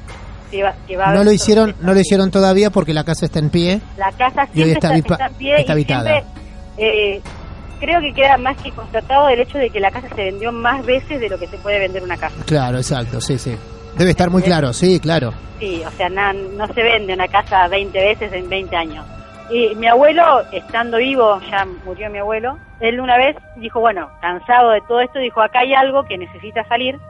Que 0.50 0.58
iba- 0.58 0.74
que 0.86 0.96
va 0.96 1.12
No 1.12 1.24
lo 1.24 1.32
hicieron, 1.32 1.74
no 1.80 1.92
lo 1.94 2.00
hicieron 2.00 2.30
todavía 2.30 2.70
porque 2.70 2.94
la 2.94 3.04
casa 3.04 3.26
está 3.26 3.38
en 3.40 3.50
pie. 3.50 3.80
La 3.96 4.10
casa 4.12 4.44
Y 4.54 4.62
hoy 4.62 4.70
siempre 4.70 4.72
está 4.72 4.74
está, 4.74 4.88
habipa- 4.94 5.14
está 5.14 5.26
en 5.26 5.34
pie 5.34 5.56
está 5.60 5.72
habitada. 5.72 6.10
siempre, 6.12 6.32
eh, 6.78 7.20
creo 7.82 8.00
que 8.00 8.12
queda 8.12 8.38
más 8.38 8.56
que 8.62 8.70
constatado 8.70 9.28
el 9.28 9.40
hecho 9.40 9.58
de 9.58 9.68
que 9.68 9.80
la 9.80 9.90
casa 9.90 10.08
se 10.14 10.22
vendió 10.22 10.52
más 10.52 10.86
veces 10.86 11.20
de 11.20 11.28
lo 11.28 11.36
que 11.36 11.48
se 11.48 11.58
puede 11.58 11.80
vender 11.80 12.00
una 12.04 12.16
casa. 12.16 12.36
Claro, 12.46 12.76
exacto, 12.78 13.20
sí, 13.20 13.36
sí. 13.38 13.56
Debe 13.98 14.10
estar 14.10 14.30
muy 14.30 14.40
claro, 14.42 14.72
sí, 14.72 15.00
claro. 15.00 15.34
Sí, 15.58 15.82
o 15.84 15.90
sea, 15.90 16.08
no 16.08 16.66
se 16.68 16.82
vende 16.82 17.12
una 17.12 17.26
casa 17.26 17.66
20 17.66 17.98
veces 17.98 18.32
en 18.32 18.48
20 18.48 18.76
años. 18.76 19.04
Y 19.50 19.74
mi 19.74 19.88
abuelo, 19.88 20.42
estando 20.52 20.98
vivo, 20.98 21.40
ya 21.50 21.66
murió 21.84 22.08
mi 22.08 22.18
abuelo, 22.18 22.56
él 22.78 23.00
una 23.00 23.16
vez 23.16 23.36
dijo, 23.56 23.80
bueno, 23.80 24.08
cansado 24.20 24.70
de 24.70 24.80
todo 24.82 25.00
esto, 25.00 25.18
dijo, 25.18 25.42
acá 25.42 25.60
hay 25.60 25.74
algo 25.74 26.04
que 26.04 26.16
necesita 26.16 26.64
salir. 26.68 27.00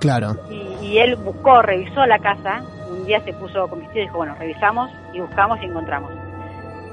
Claro. 0.00 0.34
Y, 0.50 0.86
y 0.86 0.98
él 0.98 1.16
buscó, 1.16 1.60
revisó 1.60 2.06
la 2.06 2.18
casa. 2.18 2.62
Un 2.88 3.04
día 3.04 3.20
se 3.20 3.34
puso 3.34 3.68
con 3.68 3.80
mis 3.80 3.90
tíos 3.90 4.04
y 4.04 4.06
dijo, 4.06 4.16
bueno, 4.16 4.34
revisamos 4.38 4.90
y 5.12 5.20
buscamos 5.20 5.60
y 5.60 5.66
encontramos. 5.66 6.10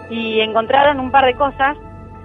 Y 0.09 0.41
encontraron 0.41 0.99
un 0.99 1.09
par 1.09 1.25
de 1.25 1.35
cosas, 1.35 1.77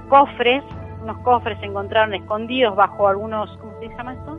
cofres, 0.08 0.62
unos 1.04 1.18
cofres 1.18 1.58
se 1.60 1.66
encontraron 1.66 2.14
escondidos 2.14 2.74
bajo 2.74 3.06
algunos, 3.08 3.48
¿cómo 3.58 3.72
se 3.80 3.88
llama 3.96 4.14
esto? 4.14 4.38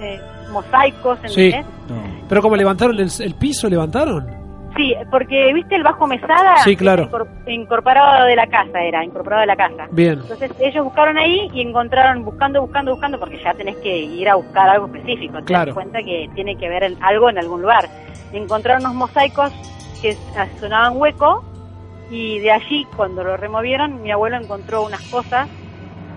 Eh, 0.00 0.20
mosaicos, 0.50 1.18
Sí. 1.26 1.46
¿entendés? 1.52 1.66
Pero 2.28 2.40
como 2.42 2.56
levantaron 2.56 2.98
el, 2.98 3.08
el 3.20 3.34
piso, 3.34 3.68
levantaron. 3.68 4.26
Sí, 4.74 4.94
porque 5.10 5.52
viste 5.52 5.76
el 5.76 5.82
bajo 5.82 6.06
mesada, 6.06 6.56
Sí, 6.64 6.74
claro. 6.76 7.06
Incorporado 7.46 8.24
de 8.24 8.34
la 8.36 8.46
casa 8.46 8.80
era, 8.80 9.04
incorporado 9.04 9.42
de 9.42 9.46
la 9.48 9.56
casa. 9.56 9.86
Bien. 9.90 10.20
Entonces 10.20 10.50
ellos 10.60 10.82
buscaron 10.84 11.18
ahí 11.18 11.50
y 11.52 11.60
encontraron, 11.60 12.24
buscando, 12.24 12.62
buscando, 12.62 12.92
buscando, 12.92 13.18
porque 13.20 13.38
ya 13.44 13.52
tenés 13.52 13.76
que 13.76 13.94
ir 13.98 14.28
a 14.30 14.36
buscar 14.36 14.70
algo 14.70 14.86
específico. 14.86 15.38
Te 15.40 15.44
Claro. 15.44 15.66
das 15.66 15.74
cuenta 15.74 15.98
que 16.02 16.30
tiene 16.34 16.56
que 16.56 16.70
ver 16.70 16.90
algo 17.02 17.28
en 17.28 17.36
algún 17.38 17.60
lugar. 17.60 17.86
Encontraron 18.32 18.80
unos 18.86 18.94
mosaicos 18.94 19.52
que 20.00 20.16
sonaban 20.58 20.96
hueco 20.96 21.44
y 22.10 22.38
de 22.40 22.52
allí, 22.52 22.86
cuando 22.96 23.22
lo 23.24 23.36
removieron, 23.36 24.00
mi 24.02 24.10
abuelo 24.10 24.36
encontró 24.38 24.86
unas 24.86 25.02
cosas, 25.10 25.48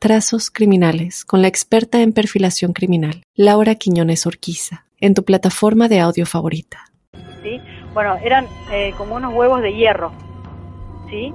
Trazos 0.00 0.50
Criminales 0.50 1.26
con 1.26 1.42
la 1.42 1.48
experta 1.48 2.00
en 2.00 2.14
perfilación 2.14 2.72
criminal, 2.72 3.22
Laura 3.34 3.74
Quiñones 3.74 4.26
Orquiza, 4.26 4.86
en 4.98 5.12
tu 5.12 5.26
plataforma 5.26 5.88
de 5.88 6.00
audio 6.00 6.24
favorita. 6.24 6.86
¿sí? 7.42 7.60
Bueno, 7.92 8.16
eran 8.24 8.46
eh, 8.72 8.94
como 8.96 9.16
unos 9.16 9.34
huevos 9.34 9.60
de 9.60 9.74
hierro, 9.74 10.10
¿sí? 11.10 11.34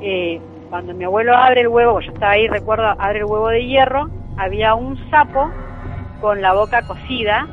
Eh, 0.00 0.40
cuando 0.68 0.94
mi 0.94 1.04
abuelo 1.04 1.36
abre 1.36 1.60
el 1.60 1.68
huevo, 1.68 2.00
yo 2.00 2.10
estaba 2.10 2.32
ahí, 2.32 2.48
recuerdo, 2.48 2.86
abre 2.98 3.20
el 3.20 3.24
huevo 3.26 3.46
de 3.50 3.64
hierro, 3.64 4.10
había 4.36 4.74
un 4.74 4.98
sapo 5.08 5.52
con 6.20 6.42
la 6.42 6.54
boca 6.54 6.84
cocida, 6.88 7.46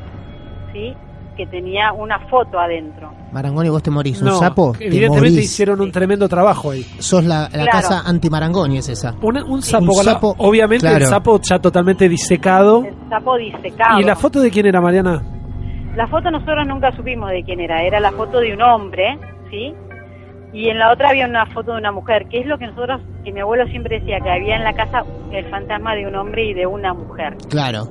¿sí? 0.74 0.96
Que 1.40 1.48
tenía 1.48 1.94
una 1.94 2.20
foto 2.28 2.60
adentro. 2.60 3.14
Marangoni, 3.32 3.70
vos 3.70 3.82
te 3.82 3.90
morís. 3.90 4.20
Un 4.22 4.28
No, 4.28 4.36
sapo, 4.40 4.74
te 4.78 4.88
evidentemente 4.88 5.30
morís. 5.38 5.46
hicieron 5.46 5.80
un 5.80 5.90
tremendo 5.90 6.28
trabajo 6.28 6.72
ahí. 6.72 6.82
Sos 7.00 7.24
la, 7.24 7.44
la 7.44 7.48
Claro. 7.50 7.70
casa 7.72 8.02
anti-Marangoni, 8.06 8.80
es 8.80 8.90
esa. 8.90 9.16
Una- 9.22 9.46
un 9.46 9.62
sapo, 9.62 9.86
Un 9.98 10.06
la- 10.06 10.20
obviamente 10.40 10.86
claro. 10.86 10.98
el 10.98 11.06
sapo 11.06 11.40
ya 11.42 11.58
totalmente 11.60 12.10
disecado. 12.10 12.84
El 12.84 12.94
sapo 13.10 13.38
disecado. 13.38 14.02
¿Y 14.02 14.04
la 14.04 14.18
foto 14.18 14.42
de 14.42 14.52
quién 14.52 14.66
era, 14.66 14.82
Mariana? 14.82 15.24
La 15.96 16.08
foto 16.08 16.30
nosotros 16.30 16.68
nunca 16.68 16.92
supimos 16.92 17.30
de 17.30 17.42
quién 17.46 17.62
era, 17.62 17.84
era 17.84 18.02
la 18.02 18.12
foto 18.12 18.40
de 18.42 18.54
un 18.54 18.62
hombre, 18.62 19.18
¿sí? 19.50 19.74
Y 20.52 20.68
en 20.68 20.78
la 20.78 20.92
otra 20.92 21.10
había 21.12 21.26
una 21.26 21.46
foto 21.54 21.72
de 21.72 21.78
una 21.78 21.94
mujer, 21.94 22.26
que 22.30 22.40
es 22.42 22.48
lo 22.48 22.58
que 22.58 22.68
nosotros, 22.68 23.00
que 23.24 23.32
mi 23.32 23.40
abuelo 23.40 23.66
siempre 23.68 24.00
decía, 24.02 24.18
que 24.22 24.30
había 24.30 24.58
en 24.58 24.66
la 24.66 24.74
casa 24.74 25.04
el 25.32 25.46
fantasma 25.50 25.96
de 25.96 26.06
un 26.06 26.16
hombre 26.16 26.50
y 26.50 26.54
de 26.54 26.66
una 26.68 26.94
mujer. 26.94 27.38
Claro. 27.50 27.84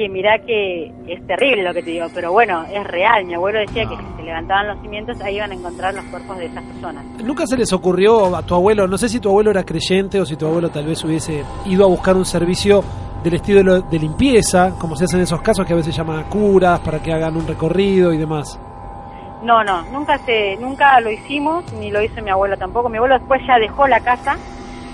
Que 0.00 0.08
mirá 0.08 0.38
que 0.38 0.90
es 1.08 1.26
terrible 1.26 1.62
lo 1.62 1.74
que 1.74 1.82
te 1.82 1.90
digo, 1.90 2.06
pero 2.14 2.32
bueno, 2.32 2.64
es 2.72 2.82
real. 2.84 3.26
Mi 3.26 3.34
abuelo 3.34 3.58
decía 3.58 3.84
que 3.86 3.96
si 3.98 4.02
se 4.16 4.22
levantaban 4.22 4.68
los 4.68 4.80
cimientos, 4.80 5.20
ahí 5.20 5.36
iban 5.36 5.50
a 5.50 5.54
encontrar 5.54 5.92
los 5.92 6.06
cuerpos 6.06 6.38
de 6.38 6.46
esas 6.46 6.64
personas. 6.64 7.04
¿Nunca 7.22 7.46
se 7.46 7.54
les 7.54 7.70
ocurrió 7.74 8.34
a 8.34 8.40
tu 8.40 8.54
abuelo, 8.54 8.86
no 8.86 8.96
sé 8.96 9.10
si 9.10 9.20
tu 9.20 9.28
abuelo 9.28 9.50
era 9.50 9.62
creyente 9.62 10.18
o 10.18 10.24
si 10.24 10.36
tu 10.36 10.46
abuelo 10.46 10.70
tal 10.70 10.86
vez 10.86 11.04
hubiese 11.04 11.44
ido 11.66 11.84
a 11.84 11.88
buscar 11.88 12.16
un 12.16 12.24
servicio 12.24 12.82
del 13.22 13.34
estilo 13.34 13.82
de 13.82 13.98
limpieza, 13.98 14.74
como 14.78 14.96
se 14.96 15.04
hace 15.04 15.16
en 15.16 15.24
esos 15.24 15.42
casos 15.42 15.66
que 15.66 15.74
a 15.74 15.76
veces 15.76 15.94
llaman 15.94 16.20
a 16.20 16.30
curas 16.30 16.80
para 16.80 17.02
que 17.02 17.12
hagan 17.12 17.36
un 17.36 17.46
recorrido 17.46 18.14
y 18.14 18.16
demás? 18.16 18.58
No, 19.42 19.62
no, 19.62 19.82
nunca 19.92 20.16
se, 20.24 20.56
nunca 20.56 20.98
lo 21.00 21.10
hicimos, 21.10 21.70
ni 21.74 21.90
lo 21.90 22.02
hizo 22.02 22.22
mi 22.22 22.30
abuelo 22.30 22.56
tampoco. 22.56 22.88
Mi 22.88 22.96
abuelo 22.96 23.18
después 23.18 23.42
ya 23.46 23.58
dejó 23.58 23.86
la 23.86 24.00
casa. 24.00 24.38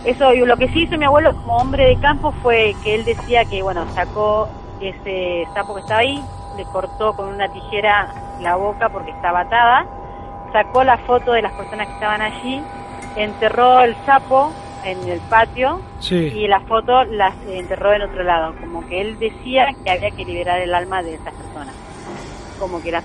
Eso, 0.04 0.34
y 0.34 0.44
lo 0.44 0.56
que 0.56 0.66
sí 0.70 0.82
hizo 0.82 0.98
mi 0.98 1.04
abuelo 1.04 1.32
como 1.32 1.58
hombre 1.58 1.90
de 1.90 1.96
campo 2.00 2.32
fue 2.42 2.74
que 2.82 2.96
él 2.96 3.04
decía 3.04 3.44
que, 3.44 3.62
bueno, 3.62 3.86
sacó 3.94 4.48
ese 4.80 5.46
sapo 5.54 5.74
que 5.74 5.80
estaba 5.82 6.00
ahí, 6.00 6.22
le 6.56 6.64
cortó 6.66 7.14
con 7.14 7.28
una 7.28 7.48
tijera 7.48 8.12
la 8.40 8.56
boca 8.56 8.88
porque 8.88 9.10
estaba 9.10 9.40
atada, 9.40 9.86
sacó 10.52 10.84
la 10.84 10.96
foto 10.98 11.32
de 11.32 11.42
las 11.42 11.52
personas 11.52 11.86
que 11.88 11.92
estaban 11.94 12.22
allí, 12.22 12.62
enterró 13.16 13.80
el 13.80 13.96
sapo 14.04 14.52
en 14.84 15.08
el 15.08 15.18
patio 15.20 15.80
Sí. 15.98 16.14
y 16.16 16.46
la 16.46 16.60
foto 16.60 17.04
las 17.04 17.34
enterró 17.48 17.92
en 17.92 18.02
otro 18.02 18.22
lado, 18.22 18.54
como 18.60 18.86
que 18.86 19.00
él 19.00 19.18
decía 19.18 19.68
que 19.84 19.90
había 19.90 20.10
que 20.12 20.24
liberar 20.24 20.60
el 20.60 20.74
alma 20.74 21.02
de 21.02 21.14
esas 21.14 21.34
personas, 21.34 21.74
como 22.60 22.80
que 22.82 22.92
las, 22.92 23.02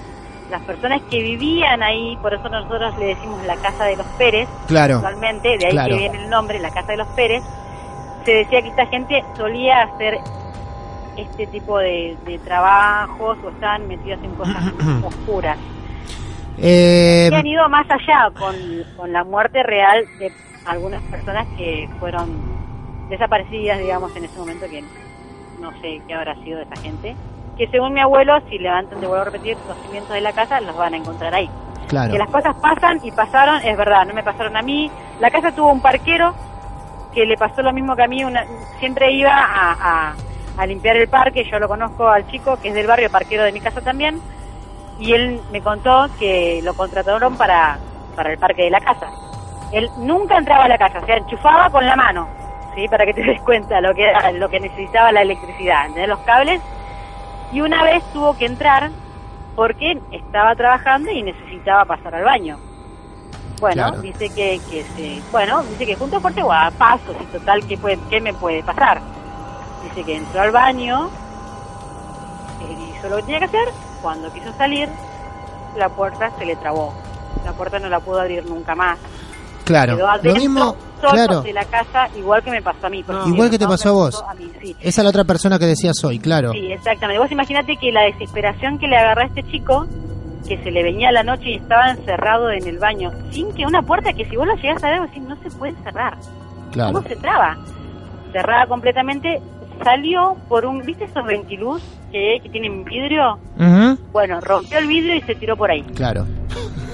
las 0.52 0.62
personas 0.64 1.02
que 1.10 1.22
vivían 1.22 1.82
ahí, 1.82 2.18
por 2.22 2.34
eso 2.34 2.48
nosotros 2.50 2.98
le 3.00 3.06
decimos 3.08 3.44
la 3.46 3.56
casa 3.56 3.86
de 3.86 3.96
los 3.96 4.06
Pérez, 4.18 4.48
Claro. 4.68 4.96
actualmente, 4.96 5.58
de 5.58 5.66
ahí 5.66 5.72
Claro. 5.72 5.90
que 5.96 5.98
viene 6.02 6.18
el 6.24 6.30
nombre, 6.30 6.60
la 6.60 6.70
casa 6.70 6.92
de 6.92 6.98
los 6.98 7.08
Pérez, 7.10 7.42
se 8.26 8.32
decía 8.32 8.62
que 8.62 8.68
esta 8.68 8.86
gente 8.88 9.24
solía 9.36 9.82
hacer 9.84 10.20
este 11.18 11.48
tipo 11.48 11.78
de, 11.78 12.18
de 12.26 12.40
trabajos 12.40 13.38
o 13.44 13.50
estaban 13.50 13.88
metidos 13.88 14.20
en 14.24 14.32
cosas 14.36 14.64
oscuras. 15.04 15.58
Eh, 16.58 17.30
Y 17.32 17.36
han 17.36 17.48
ido 17.48 17.68
más 17.70 17.86
allá 17.90 18.30
con, 18.38 18.56
con 18.98 19.12
la 19.12 19.24
muerte 19.24 19.64
real 19.64 20.06
de 20.20 20.32
algunas 20.66 21.02
personas 21.04 21.48
que 21.58 21.90
fueron 22.00 22.30
desaparecidas, 23.10 23.80
digamos, 23.80 24.16
en 24.16 24.26
ese 24.26 24.38
momento, 24.38 24.66
que 24.70 24.84
no 25.60 25.72
sé 25.82 26.02
qué 26.08 26.14
habrá 26.14 26.36
sido 26.44 26.58
de 26.60 26.64
esa 26.66 26.76
gente. 26.82 27.16
Que 27.58 27.68
según 27.68 27.94
mi 27.94 28.00
abuelo, 28.00 28.40
si 28.50 28.58
levantan, 28.58 29.00
te 29.00 29.08
vuelvo 29.08 29.22
a 29.22 29.26
repetir, 29.26 29.58
los 29.68 29.78
cimientos 29.86 30.14
de 30.14 30.22
la 30.22 30.32
casa, 30.34 30.62
los 30.62 30.76
van 30.78 30.94
a 30.94 30.98
encontrar 30.98 31.34
ahí. 31.34 31.50
claro. 31.88 32.12
Que 32.14 32.18
las 32.20 32.30
cosas 32.30 32.56
pasan 32.62 33.00
y 33.04 33.12
pasaron, 33.12 33.62
es 33.64 33.76
verdad, 33.78 34.06
no 34.06 34.14
me 34.14 34.24
pasaron 34.24 34.56
a 34.56 34.62
mí. 34.62 34.90
La 35.20 35.30
casa 35.32 35.52
tuvo 35.52 35.72
un 35.72 35.82
parquero 35.82 36.34
que 37.14 37.26
le 37.26 37.36
pasó 37.38 37.62
lo 37.62 37.74
mismo 37.74 37.96
que 37.96 38.04
a 38.04 38.08
mí, 38.08 38.24
una, 38.24 38.46
siempre 38.80 39.12
iba 39.12 39.34
a, 39.34 39.72
a- 40.12 40.14
a 40.58 40.66
limpiar 40.66 40.98
el 40.98 41.08
parque, 41.08 41.46
yo 41.50 41.60
lo 41.60 41.68
conozco 41.68 42.08
al 42.08 42.28
chico 42.30 42.58
que 42.62 42.70
es 42.70 42.74
del 42.74 42.88
barrio, 42.88 43.10
parquero 43.10 43.44
de 43.44 43.52
mi 43.52 43.62
casa 43.62 43.82
también, 43.82 44.22
y 45.00 45.14
él 45.14 45.42
me 45.52 45.62
contó 45.62 46.08
que 46.20 46.62
lo 46.64 46.74
contrataron 46.74 47.36
para, 47.38 47.80
para 48.16 48.32
el 48.32 48.38
parque 48.38 48.64
de 48.64 48.70
la 48.70 48.82
casa. 48.82 49.10
Él 49.72 49.90
nunca 49.98 50.38
entraba 50.38 50.66
a 50.66 50.68
la 50.68 50.78
casa, 50.78 51.00
o 51.00 51.06
sea, 51.06 51.18
enchufaba 51.18 51.70
con 51.70 51.86
la 51.86 51.96
mano, 51.96 52.28
¿sí? 52.76 52.88
Para 52.88 53.06
que 53.06 53.14
te 53.14 53.24
des 53.26 53.42
cuenta 53.42 53.82
lo 53.82 53.94
que 53.96 54.04
era, 54.10 54.32
lo 54.34 54.50
que 54.50 54.60
necesitaba 54.60 55.12
la 55.12 55.22
electricidad, 55.22 55.86
¿entendés? 55.88 56.10
Los 56.10 56.20
cables. 56.20 56.62
Y 57.54 57.62
una 57.62 57.84
vez 57.84 58.04
tuvo 58.14 58.38
que 58.38 58.46
entrar 58.46 58.92
porque 59.56 60.00
estaba 60.12 60.56
trabajando 60.56 61.12
y 61.12 61.24
necesitaba 61.24 61.86
pasar 61.86 62.16
al 62.16 62.24
baño. 62.24 62.58
Bueno, 63.60 63.90
Claro. 63.90 64.02
dice 64.02 64.30
que, 64.30 64.60
que 64.70 64.84
se, 64.96 65.22
bueno, 65.32 65.62
dice 65.64 65.86
que 65.86 65.96
junto 65.96 66.20
fuerte 66.20 66.42
o 66.42 66.52
a 66.52 66.72
pasos 66.72 67.16
y 67.22 67.26
total, 67.26 67.66
¿qué, 67.68 67.78
puede, 67.78 68.00
¿qué 68.10 68.20
me 68.20 68.34
puede 68.34 68.64
pasar? 68.64 69.00
Dice 69.84 70.04
que 70.04 70.16
entró 70.18 70.42
al 70.42 70.52
baño, 70.52 71.10
hizo 72.98 73.10
lo 73.10 73.16
que 73.18 73.24
tenía 73.24 73.40
que 73.40 73.46
hacer, 73.46 73.68
cuando 74.02 74.32
quiso 74.32 74.52
salir, 74.54 74.90
la 75.78 75.90
puerta 75.90 76.32
se 76.38 76.46
le 76.46 76.56
trabó. 76.56 76.94
La 77.46 77.54
puerta 77.54 77.80
no 77.80 77.90
la 77.90 78.00
pudo 78.00 78.22
abrir 78.22 78.46
nunca 78.46 78.76
más. 78.76 79.00
Claro. 79.66 79.96
Quedó 79.96 80.06
Lo 80.06 80.12
adentro, 80.12 80.36
mismo, 80.36 80.76
solo 81.00 81.12
claro. 81.14 81.42
de 81.42 81.54
la 81.54 81.66
casa, 81.66 82.10
igual 82.16 82.44
que 82.44 82.52
me 82.52 82.62
pasó 82.62 82.88
a 82.88 82.90
mí. 82.90 83.04
No. 83.08 83.28
Igual 83.28 83.50
que 83.50 83.58
te 83.58 83.68
pasó 83.68 83.90
a 83.90 83.92
vos. 83.94 84.24
a 84.28 84.34
mí, 84.34 84.52
sí. 84.62 84.76
Esa 84.80 85.02
es 85.02 85.04
la 85.04 85.10
otra 85.10 85.24
persona 85.24 85.58
que 85.58 85.66
decías 85.66 86.04
hoy, 86.04 86.20
claro. 86.20 86.52
Sí, 86.52 86.72
exactamente. 86.72 87.20
Vos 87.22 87.32
imaginate 87.32 87.78
que 87.78 87.92
la 87.92 88.02
desesperación 88.02 88.78
que 88.80 88.88
le 88.88 88.98
agarró 88.98 89.22
a 89.22 89.26
este 89.26 89.44
chico, 89.44 89.86
que 90.48 90.62
se 90.64 90.72
le 90.72 90.84
venía 90.84 91.12
la 91.12 91.24
noche 91.24 91.52
y 91.52 91.56
estaba 91.56 91.92
encerrado 91.92 92.52
en 92.52 92.68
el 92.68 92.80
baño, 92.80 93.12
sin 93.32 93.52
que 93.54 93.66
una 93.66 93.82
puerta 93.82 94.14
que 94.14 94.26
si 94.26 94.36
vos 94.36 94.48
lo 94.48 94.56
llegás 94.56 94.84
a 94.84 94.90
ver, 94.90 95.00
vos 95.00 95.10
decís, 95.10 95.24
no 95.24 95.36
se 95.38 95.50
puede 95.58 95.74
cerrar. 95.84 96.18
Claro. 96.72 96.94
¿Cómo 96.94 97.08
se 97.08 97.16
traba? 97.16 97.58
Cerrada 98.32 98.66
completamente, 98.68 99.42
salió 99.84 100.36
por 100.50 100.66
un, 100.66 100.82
¿viste 100.86 101.06
esos 101.06 101.26
ventiluz 101.26 101.82
que, 102.12 102.38
que 102.44 102.50
tienen 102.50 102.84
vidrio? 102.84 103.38
Ujú, 103.58 103.98
Bueno, 104.12 104.40
rompió 104.42 104.78
el 104.80 104.88
vidrio 104.88 105.16
y 105.16 105.22
se 105.22 105.36
tiró 105.36 105.56
por 105.58 105.72
ahí, 105.72 105.82
Claro. 105.96 106.26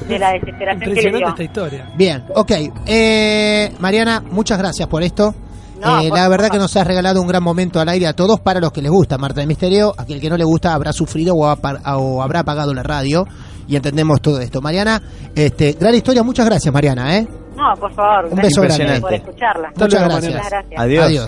de 0.08 0.20
la 0.20 0.32
desesperación 0.34 0.80
que 0.80 0.86
le 0.86 0.92
Impresionante 0.92 1.18
dio. 1.18 1.28
esta 1.30 1.44
historia. 1.44 1.90
Bien, 1.98 2.24
ok. 2.36 2.52
Eh, 2.86 3.72
Mariana, 3.80 4.22
muchas 4.32 4.58
gracias 4.58 4.88
por 4.88 5.04
esto. 5.04 5.34
No, 5.82 6.02
Eh, 6.02 6.10
la 6.12 6.28
verdad 6.28 6.50
que 6.50 6.58
nos 6.58 6.76
has 6.76 6.88
regalado 6.88 7.22
un 7.22 7.28
gran 7.28 7.44
momento 7.44 7.80
al 7.80 7.88
aire 7.90 8.08
a 8.08 8.14
todos 8.14 8.40
para 8.40 8.60
los 8.60 8.72
que 8.72 8.82
les 8.82 8.90
gusta 8.92 9.18
Marta 9.20 9.42
de 9.42 9.48
Misterio. 9.48 9.94
Aquel 9.98 10.20
que 10.20 10.30
no 10.30 10.36
le 10.38 10.44
gusta 10.44 10.74
habrá 10.74 10.92
sufrido 10.92 11.36
o, 11.36 11.46
apa- 11.46 11.80
o 11.98 12.24
habrá 12.24 12.40
apagado 12.40 12.74
la 12.74 12.82
radio 12.82 13.28
y 13.68 13.76
entendemos 13.76 14.20
todo 14.22 14.40
esto. 14.40 14.60
Mariana, 14.60 15.00
este, 15.36 15.74
gran 15.80 15.94
historia. 15.94 16.24
Muchas 16.24 16.48
gracias, 16.48 16.74
Mariana. 16.74 17.18
¿eh? 17.18 17.28
No, 17.56 17.74
por 17.80 17.92
favor, 17.94 18.26
Un 18.32 18.38
beso 18.38 18.62
grande. 18.62 19.02
por 19.02 19.14
escucharla. 19.14 19.70
Muchas 19.76 20.04
gracias. 20.04 20.34
Muchas 20.34 20.50
gracias. 20.50 20.80
Adiós. 20.82 21.06
Adiós. 21.06 21.28